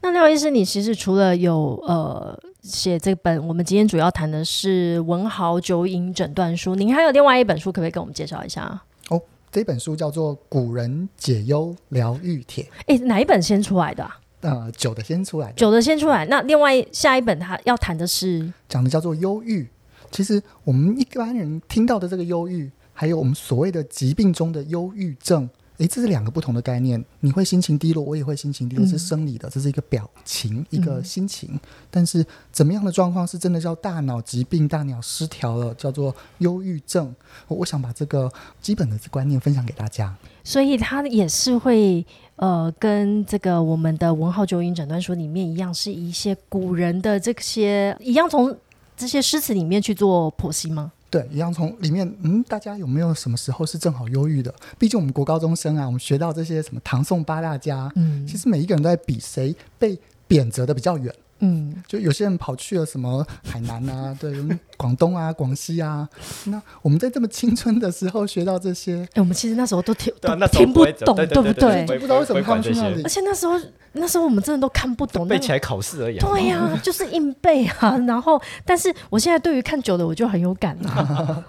[0.00, 8.82] 那廖医师，你其实除了有呃写这本，我们今天主要谈的是文豪酒瘾诊断书，您还有另外一本书，可不可以跟我们介绍一下？
[9.08, 9.20] 哦，
[9.50, 12.64] 这本书叫做《古人解忧疗愈帖》。
[12.86, 14.10] 哎，哪一本先出来的？
[14.42, 16.26] 呃，久的先出来，久的先出来。
[16.26, 19.66] 那另外下一本他要谈的是讲的叫做忧郁。
[20.10, 25.48] 其实我们一般人听到的这个忧郁，还有我们所谓的疾病中的忧郁症。
[25.78, 27.02] 诶，这是两个不同的概念。
[27.20, 31.58] 你会心情低落，我也会心情低落，是生理的，这是一个表情，一个心情。
[31.90, 37.12] 但是怎么样的状况是真的叫大脑疾病、大脑失调了，叫做忧郁症？
[37.48, 40.14] 我想把这个基本的观念分享给大家。
[40.44, 42.04] 所以它也是会
[42.36, 48.56] 呃，跟这个我们的文号九音诊断书里面一样，是一些古人的这些一样，从
[48.96, 50.92] 这些诗词里面去做剖析吗？
[51.10, 54.52] 对，一样从里面，嗯，大家有没有什么时候是正好忧郁的？
[54.78, 61.14] 毕竟我们国高中生啊，我们学到这些什么唐宋八大家，嗯，其实每一个人都在比谁被贬谪的比较远。
[61.44, 64.32] 嗯，就有些人跑去了什么海南啊， 对，
[64.76, 66.08] 广东啊，广西啊。
[66.44, 71.84] 那我们在这么青春的时候学到这些，哎，我们其实那时候都听都听不懂，对不对？
[71.98, 73.02] 不知道为什么他们去那里。
[73.02, 73.60] 而且那时候
[73.94, 76.16] 那时候我们真的都看不懂，背起来考试而已。
[76.18, 77.98] 对呀， 就是硬背啊。
[78.06, 81.44] 然后，但是我现在对于看久的我就很有感了。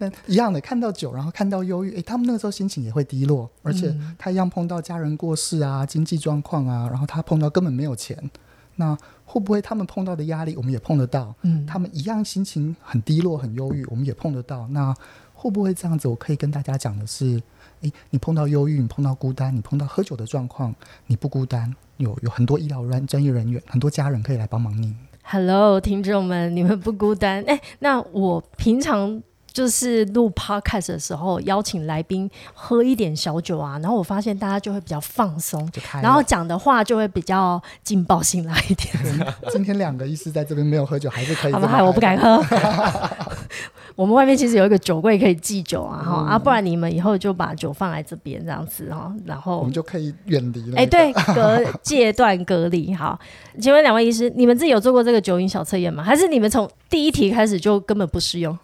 [0.00, 8.30] 那一样的，看到酒，然后看到忧郁，哎，他们那个时候心情也会低落，而且他一样碰到家人过世啊，经济状况啊，然后他碰到根本没有钱，
[8.76, 8.98] 那。
[9.30, 11.32] 会不会他们碰到的压力，我们也碰得到？
[11.42, 14.66] 嗯，他们一样心情很低落、很忧郁，我们也碰得到。
[14.72, 14.92] 那
[15.32, 16.08] 会不会这样子？
[16.08, 17.40] 我可以跟大家讲的是，
[17.82, 20.74] 诶，你碰到忧郁，你碰到孤单，你碰到喝酒的状况，
[21.06, 24.96] 你不孤单，有有很多医疗专专业人员，很多家人可以来帮忙你。
[25.22, 27.44] Hello，听众们，你们不孤单。
[27.44, 29.22] 哎，那我平常。
[29.52, 35.68] 就是录 podcast 的时候，邀请来宾喝一点小酒啊，然后我发现大家就会比较放松，
[36.02, 38.94] 然后讲的话就会比较劲爆性来一点。
[39.50, 41.52] 今天两个医师在这边没有喝酒，还是可以。
[41.52, 42.42] 好吧，我不敢喝。
[44.00, 50.78] 我们外面其实有一个酒柜可以寄酒啊，哈啊，不然你们以后就把酒放在这边这样子哈，然后我们就可以远离了。
[50.78, 52.94] 哎，对，隔戒断隔离。
[52.94, 53.20] 好，
[53.60, 56.02] 请问两位医师，你们自己有做过这个酒瘾小测验吗？
[56.02, 58.58] 还是你们从第一题开始就根本不适用？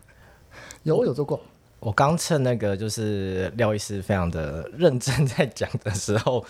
[0.84, 1.40] 有，我有做过。
[1.80, 6.44] 我刚趁那个就是廖医师非常的认真在讲的时候，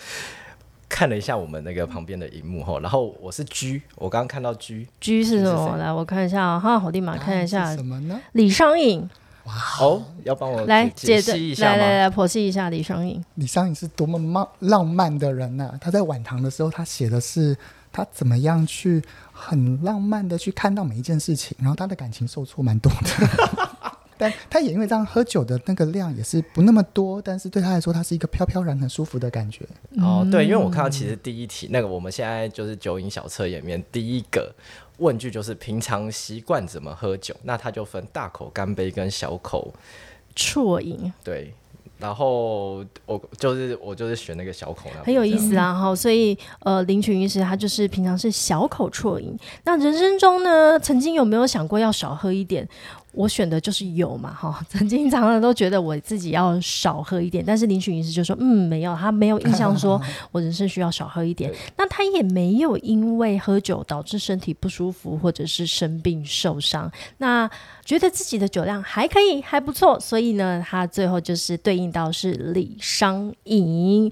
[0.95, 5.75] 看了一下我们那个旁边的荧幕后，然后我是 G，我刚刚看到 G，G 是什么？
[5.75, 8.17] 来，我看一下哈，好立马看一下什么呢？
[8.31, 9.01] 李商隐。
[9.43, 13.21] 哇，哦，要帮我来解析一下来来来，剖析一下李商隐。
[13.33, 15.77] 李商隐是多么浪浪漫的人呐！
[15.81, 17.53] 他在晚唐的时候，他写的是
[17.91, 19.03] 他怎么样去
[19.33, 23.69] 很浪漫的去看到每一件事情，然后他的感情受挫蛮多的。
[24.17, 29.65] 但他也因为这样喝酒的那个量也是不那么多，但是对他来说，他是一个飘飘然、很舒服的感觉。
[29.97, 34.53] 哦，对，因为我看到其实第一题那个我们现在就是酒饮小测验里面第一个
[34.97, 39.73] 问句就是平常习惯怎么喝酒，那他就分大口干杯跟小口
[40.35, 41.11] 啜饮。
[41.23, 41.53] 对。
[41.97, 45.73] 然后我就是我就是选那个小口，很有意思啊！
[45.73, 49.33] 哈，所以呃，林群医师他就是平常是小口啜饮。
[49.63, 52.67] 那人生中呢，曾经有没有想过要少喝一点？
[53.15, 54.63] 我选的就是有嘛，哈。
[54.69, 60.01] 曾经常常都觉得我自己要少喝一点，但是林群医师就说，嗯，没有，他没有印象说
[60.31, 61.51] 我人生需要少喝一点。
[61.77, 66.91] 那他也没有因为喝酒导致身体不舒服或者是生病受伤。
[67.17, 67.49] 那
[67.83, 74.11] 觉得自己的酒量还可以，还不错，所以呢，他最后就是对应到是李商隐。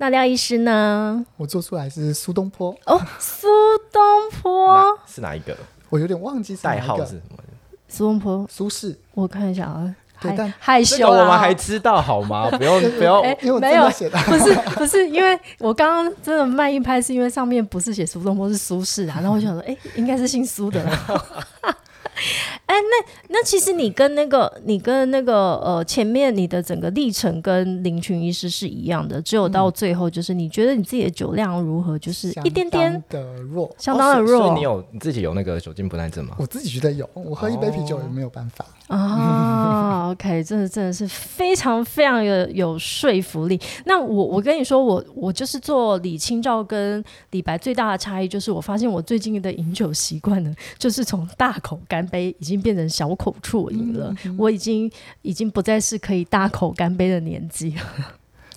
[0.00, 1.26] 那廖医师呢？
[1.36, 3.48] 我做出来是苏东坡哦，苏
[3.92, 4.00] 东
[4.40, 5.56] 坡是哪一个？
[5.90, 7.38] 我有点忘记代号是什么。
[7.88, 8.94] 苏东坡，苏轼。
[9.14, 9.94] 我看一下啊，
[10.36, 12.48] 但害羞我们还知道好吗？
[12.50, 13.88] 不 用不要，没有
[14.26, 19.18] 不是不是，因为我刚刚真的慢一拍，是因为上面不是写苏东坡，是苏轼啊。
[19.20, 20.84] 然后我想说，哎，应该是姓苏的。
[22.68, 36.36] 哎，那那其实你跟那个你跟那个呃前面你的整个历程跟林群医师是一样的，只有到最后就是你觉得你自己的酒量如何，就是一点点相当的弱，相当的所弱以你有你自己有那个酒精不耐症吗？
[36.38, 38.64] 我自己觉得有，我喝一杯啤酒也没有办法。
[38.88, 40.10] 啊。
[40.10, 43.58] OK， 真的真的是非常非常有有说服力。
[43.86, 54.14] 那我我跟你说，我我就是做李清照跟李白最大的差异，就是我发现我最近的饮酒习惯呢，就是从大口干杯已经变成小口啜饮了。
[54.36, 54.90] 我已经
[55.22, 57.82] 已经不再是可以大口干杯的年纪了。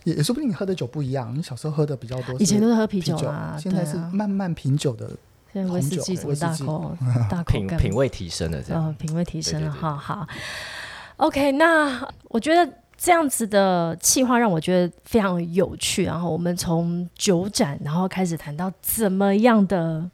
[0.04, 5.10] 也也说不定你喝的酒不一样，你小时候喝的比较多，以前都是喝啤啤酒啊，现在是慢慢品酒的。
[5.54, 6.97] 现在威士忌怎么大口
[7.30, 8.86] 大口品干品味提升了这样。
[8.86, 10.28] 呃，品味提升了，哈好。
[11.18, 16.04] OK，那我觉得这样子的企划让我觉得非常有趣。
[16.06, 20.10] 然后我们从酒展，然后开始谈到怎么样的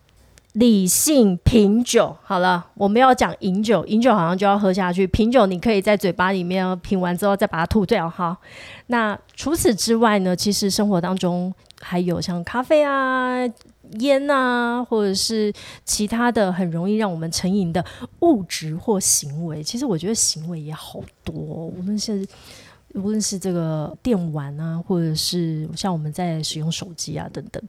[0.58, 2.16] 理性品酒。
[2.24, 8.36] 好了，我们要讲饮酒，饮酒好像就要喝下去，品酒你可以在嘴巴里面品完之后再把它吐掉哈。
[8.88, 13.38] 那除此之外呢，其实生活当中还有像咖啡啊。
[14.00, 15.54] 烟啊，或者是
[15.86, 17.82] 其他的很容易让我们成瘾的
[18.20, 22.28] 物质或行为，其实我觉得行为也好多、哦，无论是
[22.96, 27.64] 无论是这个电玩啊，或者是像我们在使用手机啊等等。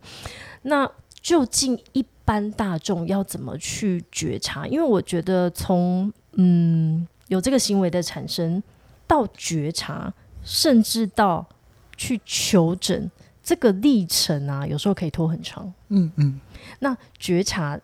[0.63, 0.91] 那
[1.23, 4.67] 究竟一般大众要怎么去觉察？
[4.67, 8.63] 因为我觉得从嗯有这个行为的产生
[9.07, 10.13] 到觉察，
[10.43, 11.47] 甚至到
[11.97, 13.11] 去求诊。
[13.43, 15.73] 这个历程啊，有时候可以拖很长。
[15.89, 16.39] 嗯嗯，
[16.81, 17.81] 那觉察，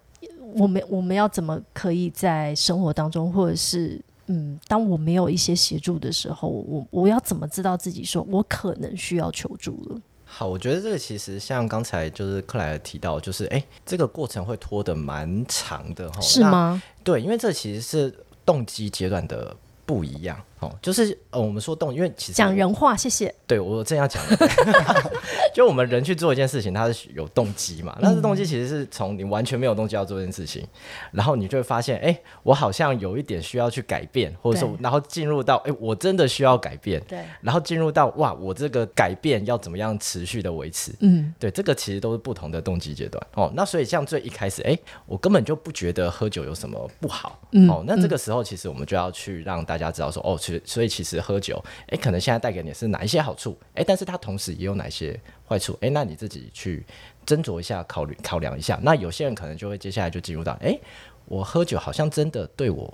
[0.55, 9.99] 我们我们要怎么可以在生活当中，或者是嗯，当我没有一些协助的时候，我我要怎么知道自己说我可能需要求助了？
[10.37, 16.21] 好，我觉得这个其实像刚才就是克莱尔提到，就是哎，这个过程会拖得蛮长的哈。
[16.21, 16.83] 是吗？
[17.05, 18.13] 对，因为这其实是
[18.45, 19.55] 动机阶段的
[19.87, 23.33] 不一样哦，就是呃，我们说动，因为其实讲人话，谢谢。
[23.47, 24.49] 对我正要讲的，
[25.53, 27.97] 就我们人去做一件事情，它是有动机嘛？
[28.01, 30.67] 那这动机其实是从你完全没有动机要做这件事情，
[31.13, 40.93] 然后你就会发现，哎，我好像有一点需要去改变，或者说，然后进入到，哎，我真的需要改变，对，然后进入到，哇，我这个改变要怎么样持续的维持？
[41.01, 43.53] 嗯，对，这个其实都是不同的动机阶段哦。
[43.55, 56.85] 那所以像最一开始，哎，我根本就不觉得喝酒有什么不好，嗯哦，那这个时候其实我们就要去让大家知道说，哦，其所以其实喝酒，哎，可能现在带给你是哪一些好处，哎，但是它同时也有哪些坏处，哎，那你自己去
[57.27, 58.79] 斟酌一下，考虑考量一下。
[58.83, 60.79] 那有些人可能就会接下来就进入到，哎，
[61.27, 62.93] 我喝酒好像真的对我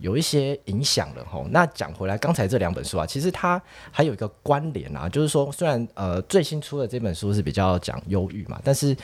[0.00, 1.46] 有一些影响了吼。
[1.50, 8.96] 那讲回来，刚才这两本书啊，其实它还有一个关联啊，就是说，虽然呃最新出的这本书是比较讲忧郁嘛，但是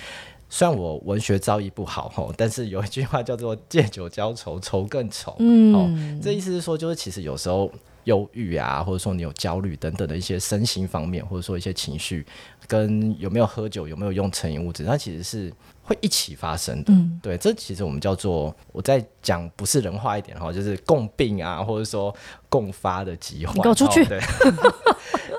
[0.49, 5.35] 虽然我文学造诣不好吼， 但是有一句话叫做“借酒浇愁，愁更愁”。
[5.41, 7.71] 嗯哦，这意思是说，就是其实有时候
[8.05, 12.25] 忧郁啊，或者说你有焦虑等等的一些身心方面，或者说一些情绪，
[12.69, 15.53] 跟有没有喝酒、有没有用成瘾物质，它其实是
[15.85, 16.93] 会一起发生的。
[16.93, 22.15] 嗯对，这其实我们叫做我在讲不是人话一点哈，就是共病啊，或者说
[22.49, 23.55] 共发的疾患。
[23.57, 24.21] 你给我出去哦对，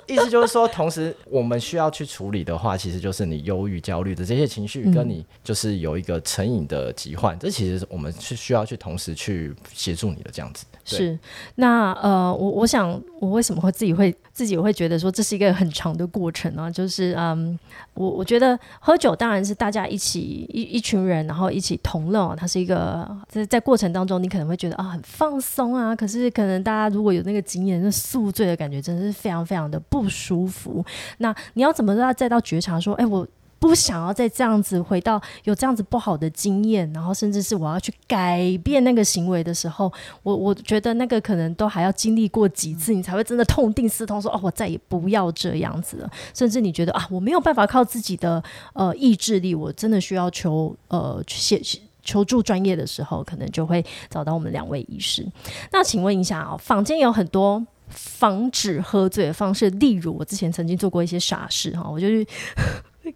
[0.15, 10.65] 意思就是说，同时我们需要去处理的话，其实就是你忧郁、焦虑的这些情绪，嗯跟你就是有一个成瘾的疾患，这其实我们是需要去同时去协助你的这样子。
[10.87, 11.19] 对是，
[11.55, 16.69] 那呃，我我想，我为什么会自己会自己会觉得说这是一个很长的过程啊？
[16.69, 17.57] 就是嗯，
[17.93, 30.83] 我我觉得喝酒当然是大家一起一一群人，然后一起同乐、它是一个在在过程当中，你可能会觉得啊很放松啊，可是可能大家如果有那个经验，那宿醉的感觉真的是非常非常的不舒服。
[31.19, 33.25] 那你要怎么让再到觉察说，哎，我。
[33.59, 39.91] 不想要再这样子回到有这样子不好的经验，然后甚至是我要去改变那个行为的时候，
[40.23, 46.11] 我我觉得那个可能都还要经历过几次，你才会真的痛定思痛说，哦，我再也不要这样子了。
[46.33, 48.43] 甚至你觉得啊，我没有办法靠自己的
[48.73, 51.61] 呃意志力，我真的需要求呃去写。
[52.07, 55.25] 求助专业的时候，可能就会找到我们两位医师。
[55.71, 62.23] 那请问一下啊、坊间有很多防止喝醉的方式，例如我之前曾经做过一些傻事哈，我就是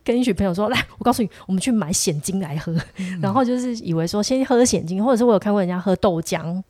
[0.04, 2.76] 跟一群朋友说，来，我告诉你，我们去买险金来喝，
[3.22, 6.62] 然后就是以为说先喝险金，或者是我有看过人家喝豆浆，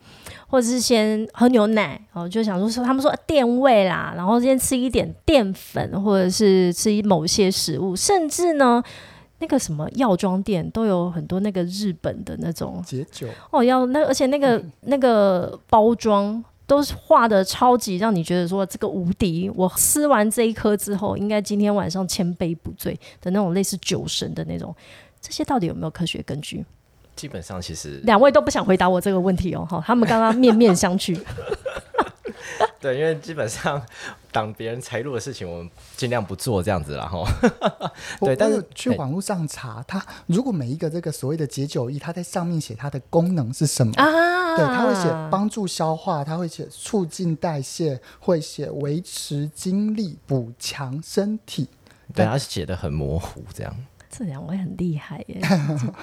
[0.47, 8.83] 或者是先喝牛奶，哦，就想说说他们说垫胃啦，然后先吃一点淀粉，或者是吃某些食物，甚至呢。
[9.41, 12.83] 那个什么药妆店都有很多那个日本的那种。
[12.85, 24.73] 解酒，哦，要那而且那个那个包装都是画的超级让你觉得说这个无敌，我吃完这一颗之后，应该今天晚上千杯不醉的那种类似酒神的那种，
[25.19, 26.63] 这些到底有没有科学根据？
[27.15, 31.19] 基本上其实两位都不想回答我这个问题哦，哈，他们刚刚面面相觑。
[32.79, 33.81] 对，因为基本上
[34.31, 37.23] 挡别人财路的事情，我们尽量不做这样子了哈。
[38.21, 44.55] 对，但是去网络上查，它如果每一个这个所谓的解酒液，它在上面写它的功能是什么啊？
[44.55, 51.67] 对，它会写帮助消化，它会写促进代谢，会写维持精力、补强身体。
[52.13, 53.75] 对，它写的很模糊，这样。
[54.09, 55.41] 这两位很厉害耶，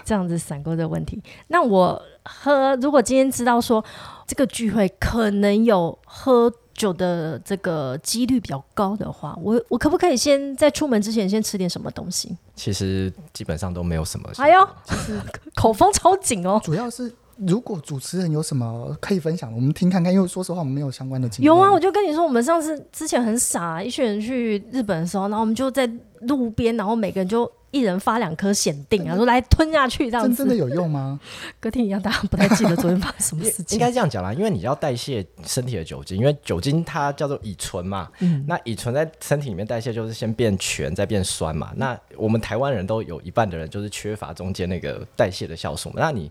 [0.05, 1.23] 这样子闪过这个问题。
[1.49, 3.85] 那我喝，如果今天知道说
[4.27, 6.53] 这个聚会可能有喝。
[6.77, 12.37] 酒的这个几率比较高的话，我我可不可以先在出门之前先吃点什么东西？
[12.55, 14.31] 其实基本上都没有什么。
[14.37, 14.69] 哎呦，
[15.57, 16.61] 口风超紧哦。
[16.63, 20.13] 主要是如果主持人有什么可以分享，我们听看看。
[20.13, 21.47] 因为说实话，我们没有相关的经验。
[21.47, 25.91] 有啊，我就跟你说，我们上次之前很傻，一群人去日本的时候，然后我们就在
[26.23, 27.51] 路边，然后每个人就。
[27.73, 31.21] 一人发两颗显定啊，说来吞下去这样子，真的有用吗？
[31.61, 33.77] 歌厅一样，大家不太记得昨天发生什么事情。
[33.77, 41.71] 应该这样讲啦，因为你要代谢身体的酒精，因为酒精它叫做乙醇嘛，嗯，那乙醇在身体里面代谢就是先变醛，再变酸嘛。
[41.77, 46.31] 那我们台湾人都有一半的人就是缺乏中间那个代谢的酵素嘛，那你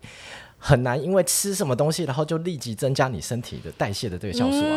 [0.68, 4.76] 很难因为吃什么东西，然后就立即增加你身体的代谢的这个酵素啊。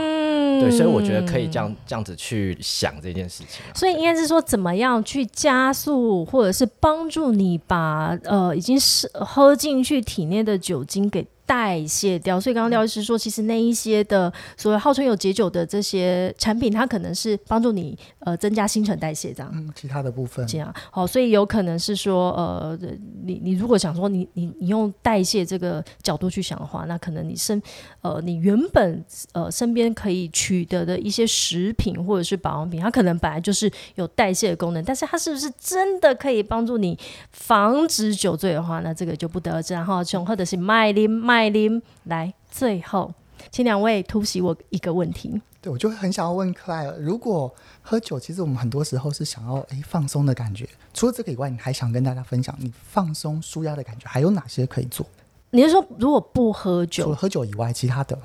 [0.60, 3.62] 对，所以我觉得可以这样这样子去想这件事情。
[3.74, 11.26] 所以应该是说，怎么样去加速，或者是帮助你把呃已经是喝进去体内的酒精给。
[11.48, 19.50] 代谢掉，所以刚刚廖医师说，其实那一些的所谓号称有解酒的这些产品，它可能是帮助你呃增加新陈代谢这样。
[19.54, 22.78] 嗯，其他的部分这样好，所以有可能是说呃，
[23.24, 27.62] 你你如果想说你你你用代谢这个角度去想的话，那可能你身
[28.02, 36.98] 呃你原本呃身边可以取得的一些食品或者是保养品，它可能本来就是有代谢的功能，但是它是不是真的可以帮助你
[37.32, 39.72] 防止酒醉的话，那这个就不得而知。
[39.72, 41.37] 然后雄鹤的是麦林麦。
[41.38, 43.14] 麦林，来，最后，
[43.52, 45.40] 请两位突袭我一个问题。
[45.60, 50.68] 对，我就很想要问克莱尔，如果喝酒，其实我们很多时候是想要哎放松的感觉。
[50.92, 55.06] 除了这个以外，你还想跟大家分享你放松舒压的感觉，还有哪些可以做？
[55.50, 58.18] 你是说如果不喝酒，除了喝酒以外，其他的？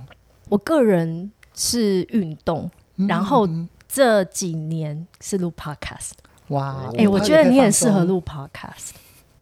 [0.50, 2.68] 我个人是运动，
[3.08, 3.48] 然后
[3.88, 6.14] 这几年是录 podcast。
[6.48, 8.94] 哇，哎，我觉得你很适合录 podcast。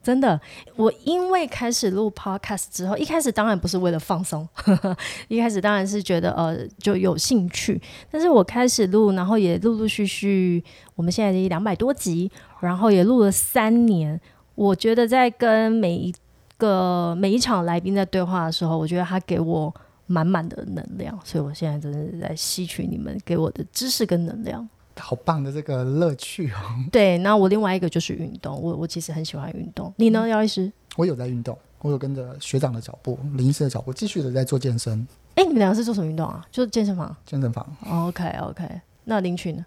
[0.04, 0.40] 真的，
[0.76, 4.48] 我因为开始录 podcast 之后，一开始当然不是为了放松，
[5.30, 7.80] 一开始当然是觉得呃就有兴趣。
[8.10, 10.64] 但是我开始录，然后也陆陆续续，
[10.96, 14.20] 我们现在两百多集，然后也录了三年。
[14.56, 16.14] 我觉得在跟每一
[16.58, 19.74] 个每一场来宾在对话的时候，我觉得他给我
[20.08, 24.68] 满满的能量，所以我现在真的是在吸取你们给我的知识跟能量。
[25.00, 26.58] 好棒的这个乐趣哦！
[26.92, 29.94] 对，那我另外一个就是运动，我我其实很喜欢运动。
[29.98, 30.72] 你呢，姚医师？
[30.98, 35.08] 我有在运动，我有跟着学长的脚步、林医师的脚步，继续的在做健身。
[35.36, 36.46] 哎，你们两个是做什么运动啊？
[36.52, 37.16] 就是健身房。
[37.26, 37.66] 健身房。
[37.90, 38.64] OK OK，
[39.06, 39.66] 那林群呢？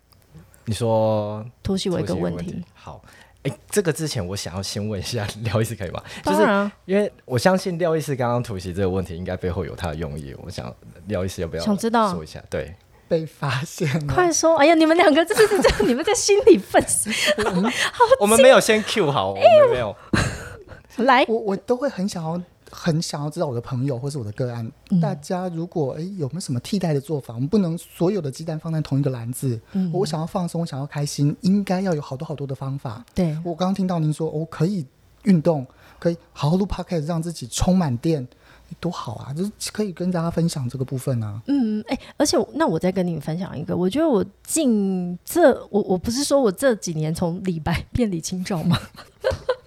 [0.66, 2.62] 你说突袭我一个问题。
[2.74, 3.02] 好，
[3.42, 6.02] 哎，这个之前我想要先问一下 廖医师，可以吗？
[6.22, 10.34] 就是因为我相信廖医师刚刚突袭这个问题，应该背后有他的用意。
[10.42, 10.72] 我想
[11.06, 12.42] 廖医师要不要想知道说一下？
[12.50, 12.74] 对。
[13.14, 14.56] 被发现快说！
[14.56, 17.12] 哎呀，你们两个这是这样，你们在心理分析。
[17.46, 19.94] 好，我们没有先 Q 好，我们没有。
[20.96, 22.42] 来，我我都会很想要，
[22.72, 24.68] 很想要知道我的朋友或是我的个案，
[25.00, 27.34] 大家如果哎有没有什么替代的做法？
[27.34, 29.60] 我们不能所有的鸡蛋放在同一个篮子。
[29.74, 33.04] 嗯，我想要放松，我想要开心，应该要有好多好多的方法。
[33.14, 34.84] 对我刚刚听到您说，我可以
[35.22, 35.64] 运动，
[36.00, 38.26] 可以好好录 podcast，让自己充满电。
[38.80, 39.32] 多好啊！
[39.32, 41.40] 就是可以跟大家分享这个部分啊。
[41.46, 48.78] 嗯，哎，而且那我再跟你们分享一个，我觉得我近这我我不是说我这几年从李白变李清照吗？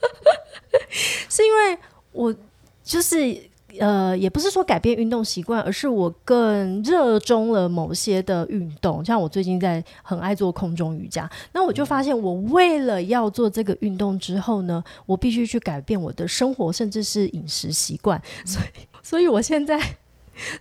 [1.30, 1.78] 是因为
[2.12, 2.36] 我
[2.84, 3.42] 就是。
[3.80, 9.06] 呃，也不是说改变运动习惯，而是我更热衷了某些的运动。
[9.06, 18.20] 像我最近在很爱做空中瑜伽，那我就发现，我为了要做这个运动之后呢，我必须去改变我的生活，甚至是饮食习惯。
[18.44, 19.80] 所以，所以我现在。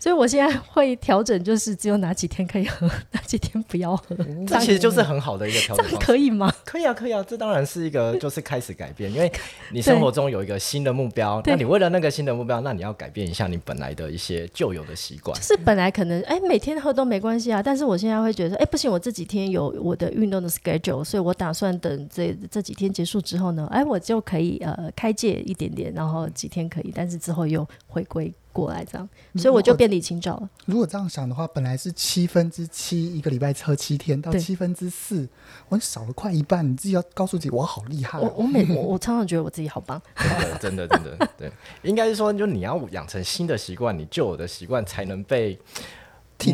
[0.00, 4.16] 所以我现在会调整，就是只有哪几天可以喝，哪几天不要喝。
[4.46, 6.52] 这其实就是很好的一个调整可以吗？
[6.64, 7.24] 可以啊，可以啊。
[7.26, 9.30] 这当然是一个， 就是开始改变，因为
[9.72, 15.36] 你生活中有一个新的目标，那你为了那个新的目标，那你要改变一下你本来的一些旧有的习惯。
[15.36, 28.32] 就是本来可能哎每天喝都没关系啊，但是我现在会觉得哎不行，我这几天有我的运动的 schedule，所以我打算等这这几天结束之后呢，哎我就可以呃开戒一点点，然后几天可以，但是之后又回归。
[28.56, 30.48] 过来这样，所以我就变李清照了。
[30.64, 35.28] 如果这样想的话，本来是七分之七一个礼拜喝七天，到七分之四，
[35.68, 36.66] 我少了快一半。
[36.66, 38.32] 你自己要告诉自己，我好厉害、我哦。
[38.38, 40.00] 我每我我常常觉得我自己好棒，
[40.58, 41.52] 真的，真的，真的，对，
[41.82, 45.58] 应该是说，就你要养成新的习惯，你旧有的习惯才能被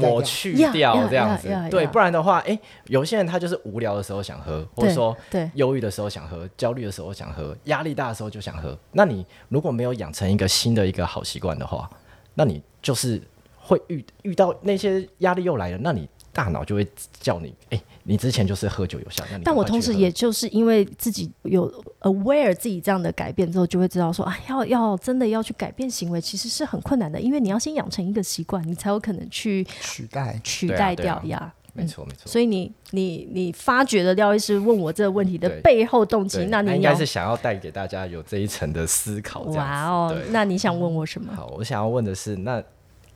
[0.00, 1.48] 抹去掉这样子。
[1.70, 8.78] 对，不然的话，哎，有些人他就是无聊的时候想喝，或者说对忧郁的时候想喝，焦虑的时候想喝，压力大的时候就想喝。
[8.92, 11.90] 那你如果没有养成一个新的一个好习惯的话，
[12.34, 13.20] 那你就是
[13.56, 16.86] 会遇遇到那些压力又来了，那你大脑就会
[17.20, 21.70] 叫你，哎，你之前就是喝酒有效，但我同时也就是因为自己有
[22.00, 31.52] aware 自己这样的改变之后，就会知道说啊，要要真的要去改变行为，其实是很困难的，因为你要先养成一个习惯，你才有可能去取代取代掉呀。
[31.74, 32.30] 没错没错。
[32.30, 39.40] 所以你你你发觉了廖医师问我这个问题的背后动机，那你应该是想要带给大家有这一层的思考。
[39.44, 41.34] 哇哦，那你想问我什么？
[41.34, 42.62] 好，我想要问的是，那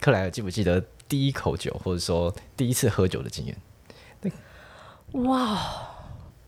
[0.00, 3.56] 克莱尔记不记得第一口酒，或者说第一次喝酒的经验？
[5.12, 5.58] 哇，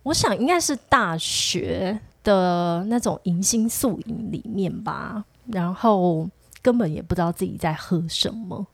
[0.03, 6.29] 我想应该是大学的那种迎新宿营里面吧，然后
[6.61, 8.67] 根本也不知道自己在喝什么，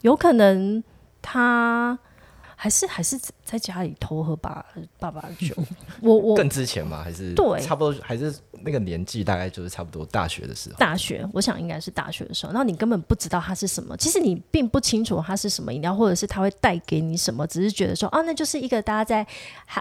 [0.00, 0.82] 有可能
[1.22, 1.98] 他
[2.62, 4.64] 还是还是在家里偷喝爸
[5.00, 5.52] 爸爸的酒，
[6.00, 7.02] 我我更之前吗？
[7.02, 8.32] 还是对差不多，还是
[8.62, 10.76] 那个年纪，大概就是差不多大学的时候。
[10.76, 19.26] 大学，我想应该是大学的时候，然后你根本不知道它是什么，其实你并不清楚它是什么饮料，或者是它会带给你什么，只是觉得说啊，那就是一个大家在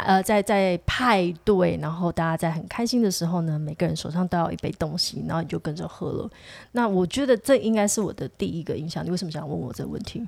[0.04, 6.28] 呃在在派对，然后大家在很开心的时候呢，每个人手上都要一杯东西，然后你就跟着喝了。
[6.72, 9.06] 那我觉得这应该是我的第一个印象。
[9.06, 10.28] 你为什么想问我这个问题？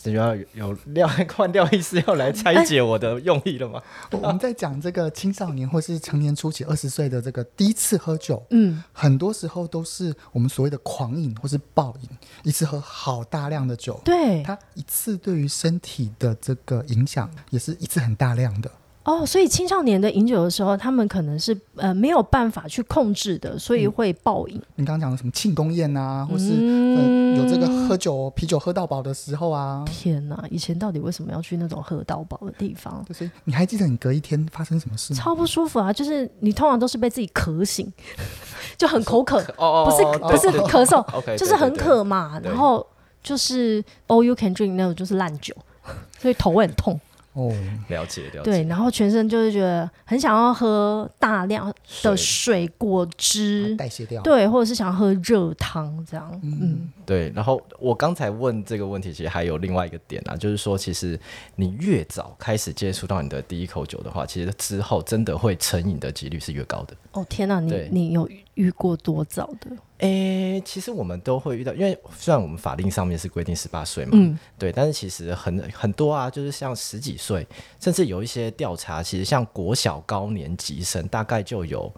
[0.00, 3.82] 这就要有有廖换掉意思要来拆解我的用意了吗？
[4.12, 12.08] 我我们在讲这个青少年或是成年初期二十岁的这个第一次喝酒，嗯，很多时候都是我们所谓的狂饮或是暴饮，
[12.42, 13.98] 一次喝好大量的酒。
[14.04, 18.70] 对，它一次对于身体的这个影响也是一次很大量的。
[19.06, 24.60] 哦，所以青少年的饮酒的时候，他们可能是呃没有办法去控制的，所以会暴饮。
[24.74, 30.42] 你刚刚讲的什么庆功宴啊，或是、嗯呃有这个喝酒啤酒喝到饱的时候啊，天哪！
[30.50, 33.04] 以前到底为什么要去那种喝到饱的地方？
[33.06, 35.20] 就是你还记得你隔一天发生什么事吗？
[35.20, 35.92] 超不舒服啊！
[35.92, 37.92] 就是你通常都是被自己咳醒，
[38.76, 42.40] 就很口渴， 哦不是不是咳嗽就是很渴嘛。
[42.40, 42.84] 对然后
[43.22, 45.54] 就是 all you can drink 那种就是烂酒，
[46.18, 46.98] 所以头会很痛。
[47.36, 47.52] 哦，
[47.88, 48.42] 了解了解。
[48.42, 51.68] 对，然后全身就是觉得很想要喝大量
[52.02, 54.22] 的水水果汁，代谢掉。
[54.22, 56.40] 对，或者是想要喝热汤这样。
[56.42, 61.20] 嗯，对，然后我刚才问这个问题，其实还有另外一个点啊，就是说，其实
[61.56, 66.96] 你越早开始接触到你的第一口酒的话，其实之后真的会成瘾的几率是越高的。
[67.12, 68.26] 哦天哪，你你有
[68.56, 69.70] 遇过多早的？
[69.98, 77.46] 诶，其实我们都会遇到，因为虽然我们法令上面是规定十八岁嘛，嗯，对，但是其实很很多啊，就是像十几岁，
[77.80, 81.90] 甚至有一些调查，其实像国小高年级生，大概就有，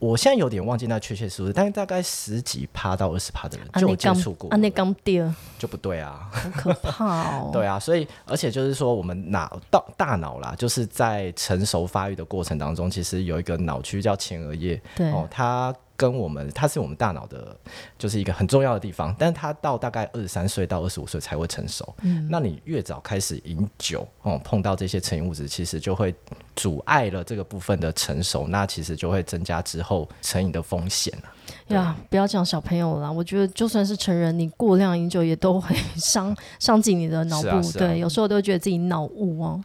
[0.00, 6.28] 我现在有点忘记那确切数字，但是大概十几趴到二十趴的人就有接触过啊，那刚跌，就不对啊。
[6.32, 7.50] 好可怕哦。
[7.54, 17.54] 对啊，所以而且就是说，我们脑到大脑啦，就是在成熟发育的过程当中，其实有一个脑区叫前额叶，对哦，它跟我们它是我们大脑的，
[17.98, 21.94] 就是一个很重要的地方，但是它到大概二十三岁到二十五岁才会成熟。
[22.00, 26.14] 嗯，那你越早开始饮酒，哦，碰到这些成瘾物质，其实就会
[26.56, 31.28] 阻碍了这个部分的成熟，那其实就会增加之后成瘾的风险啊
[31.68, 37.48] 呀，不要讲小朋友了啦，我觉得就算是成人，你过量饮酒也都会伤 伤及你的脑部。
[37.48, 39.62] 啊啊对，有时候都会觉得自己脑雾哦。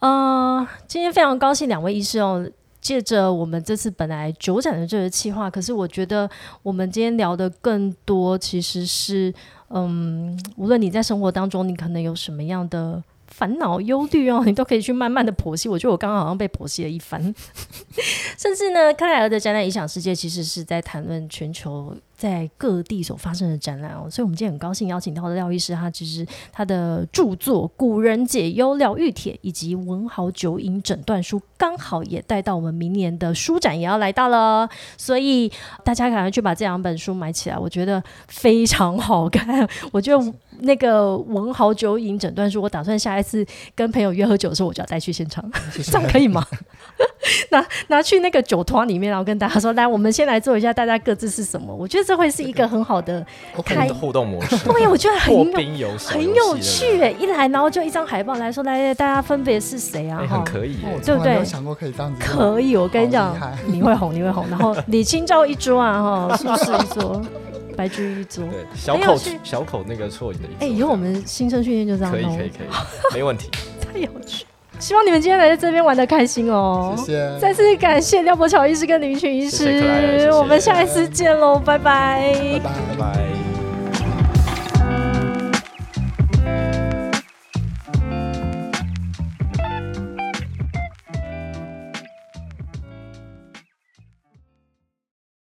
[0.00, 2.46] 呃，今天非常高兴两位医师哦。
[2.82, 6.28] 借着我们这次本来九展的这个计划，可是我觉得
[6.62, 9.32] 我们今天聊的更多其实是，
[9.70, 15.68] 嗯，无论你在生活当中，你可能有什么样的烦恼、忧虑哦，你都可以去慢慢的剖析。
[15.68, 17.22] 我觉得我刚刚好像被剖析了一番，
[18.36, 35.50] 甚至呢，克莱尔的展览影响世界其实是在谈论全球在各地所发生的展览哦，所以我们今天很高兴邀请到的廖医师，他其实他的著作《古人解忧疗愈帖》以及《文豪酒饮诊断书》，刚好也带到我们明年的书展也要来到了，所以
[35.82, 39.68] 大家赶快去把这两本书买起来，我觉得非常好看。
[39.90, 43.44] 我觉得那个《文豪酒饮诊断书》，我打算下一次
[43.74, 46.46] 跟朋友约喝酒的时候，我就要带去现场，这样可以吗？
[47.50, 51.74] 拿拿去那个酒团里面，然后跟大家说，来，我们先来做一下大家各自是什么。
[51.74, 53.24] 我觉得这会是一个很好的
[53.64, 60.18] 开，互动模式， 对，我觉得很破有很有趣哎，一来然后就一张海报来说，来大家分别是谁啊？
[60.28, 62.20] 很，可以对不对想过可以这样子。
[62.20, 64.48] 可以，我跟你讲你会红，你会红。
[64.50, 67.22] 然后 李清照一桌啊，哈，苏轼一桌，
[67.76, 68.44] 白居易一桌。
[68.46, 73.48] 对，小口小口那个错音的一哎、以后我们新生训练就这样弄，可以可以可以，没问题。
[73.80, 74.44] 太有趣。
[74.82, 76.92] 希望你们今天来这边玩的开心哦。
[76.96, 77.38] 谢谢。
[77.38, 83.61] 再次感谢廖伯乔医师跟林群医师，我们下一次见喽，拜拜拜拜拜拜。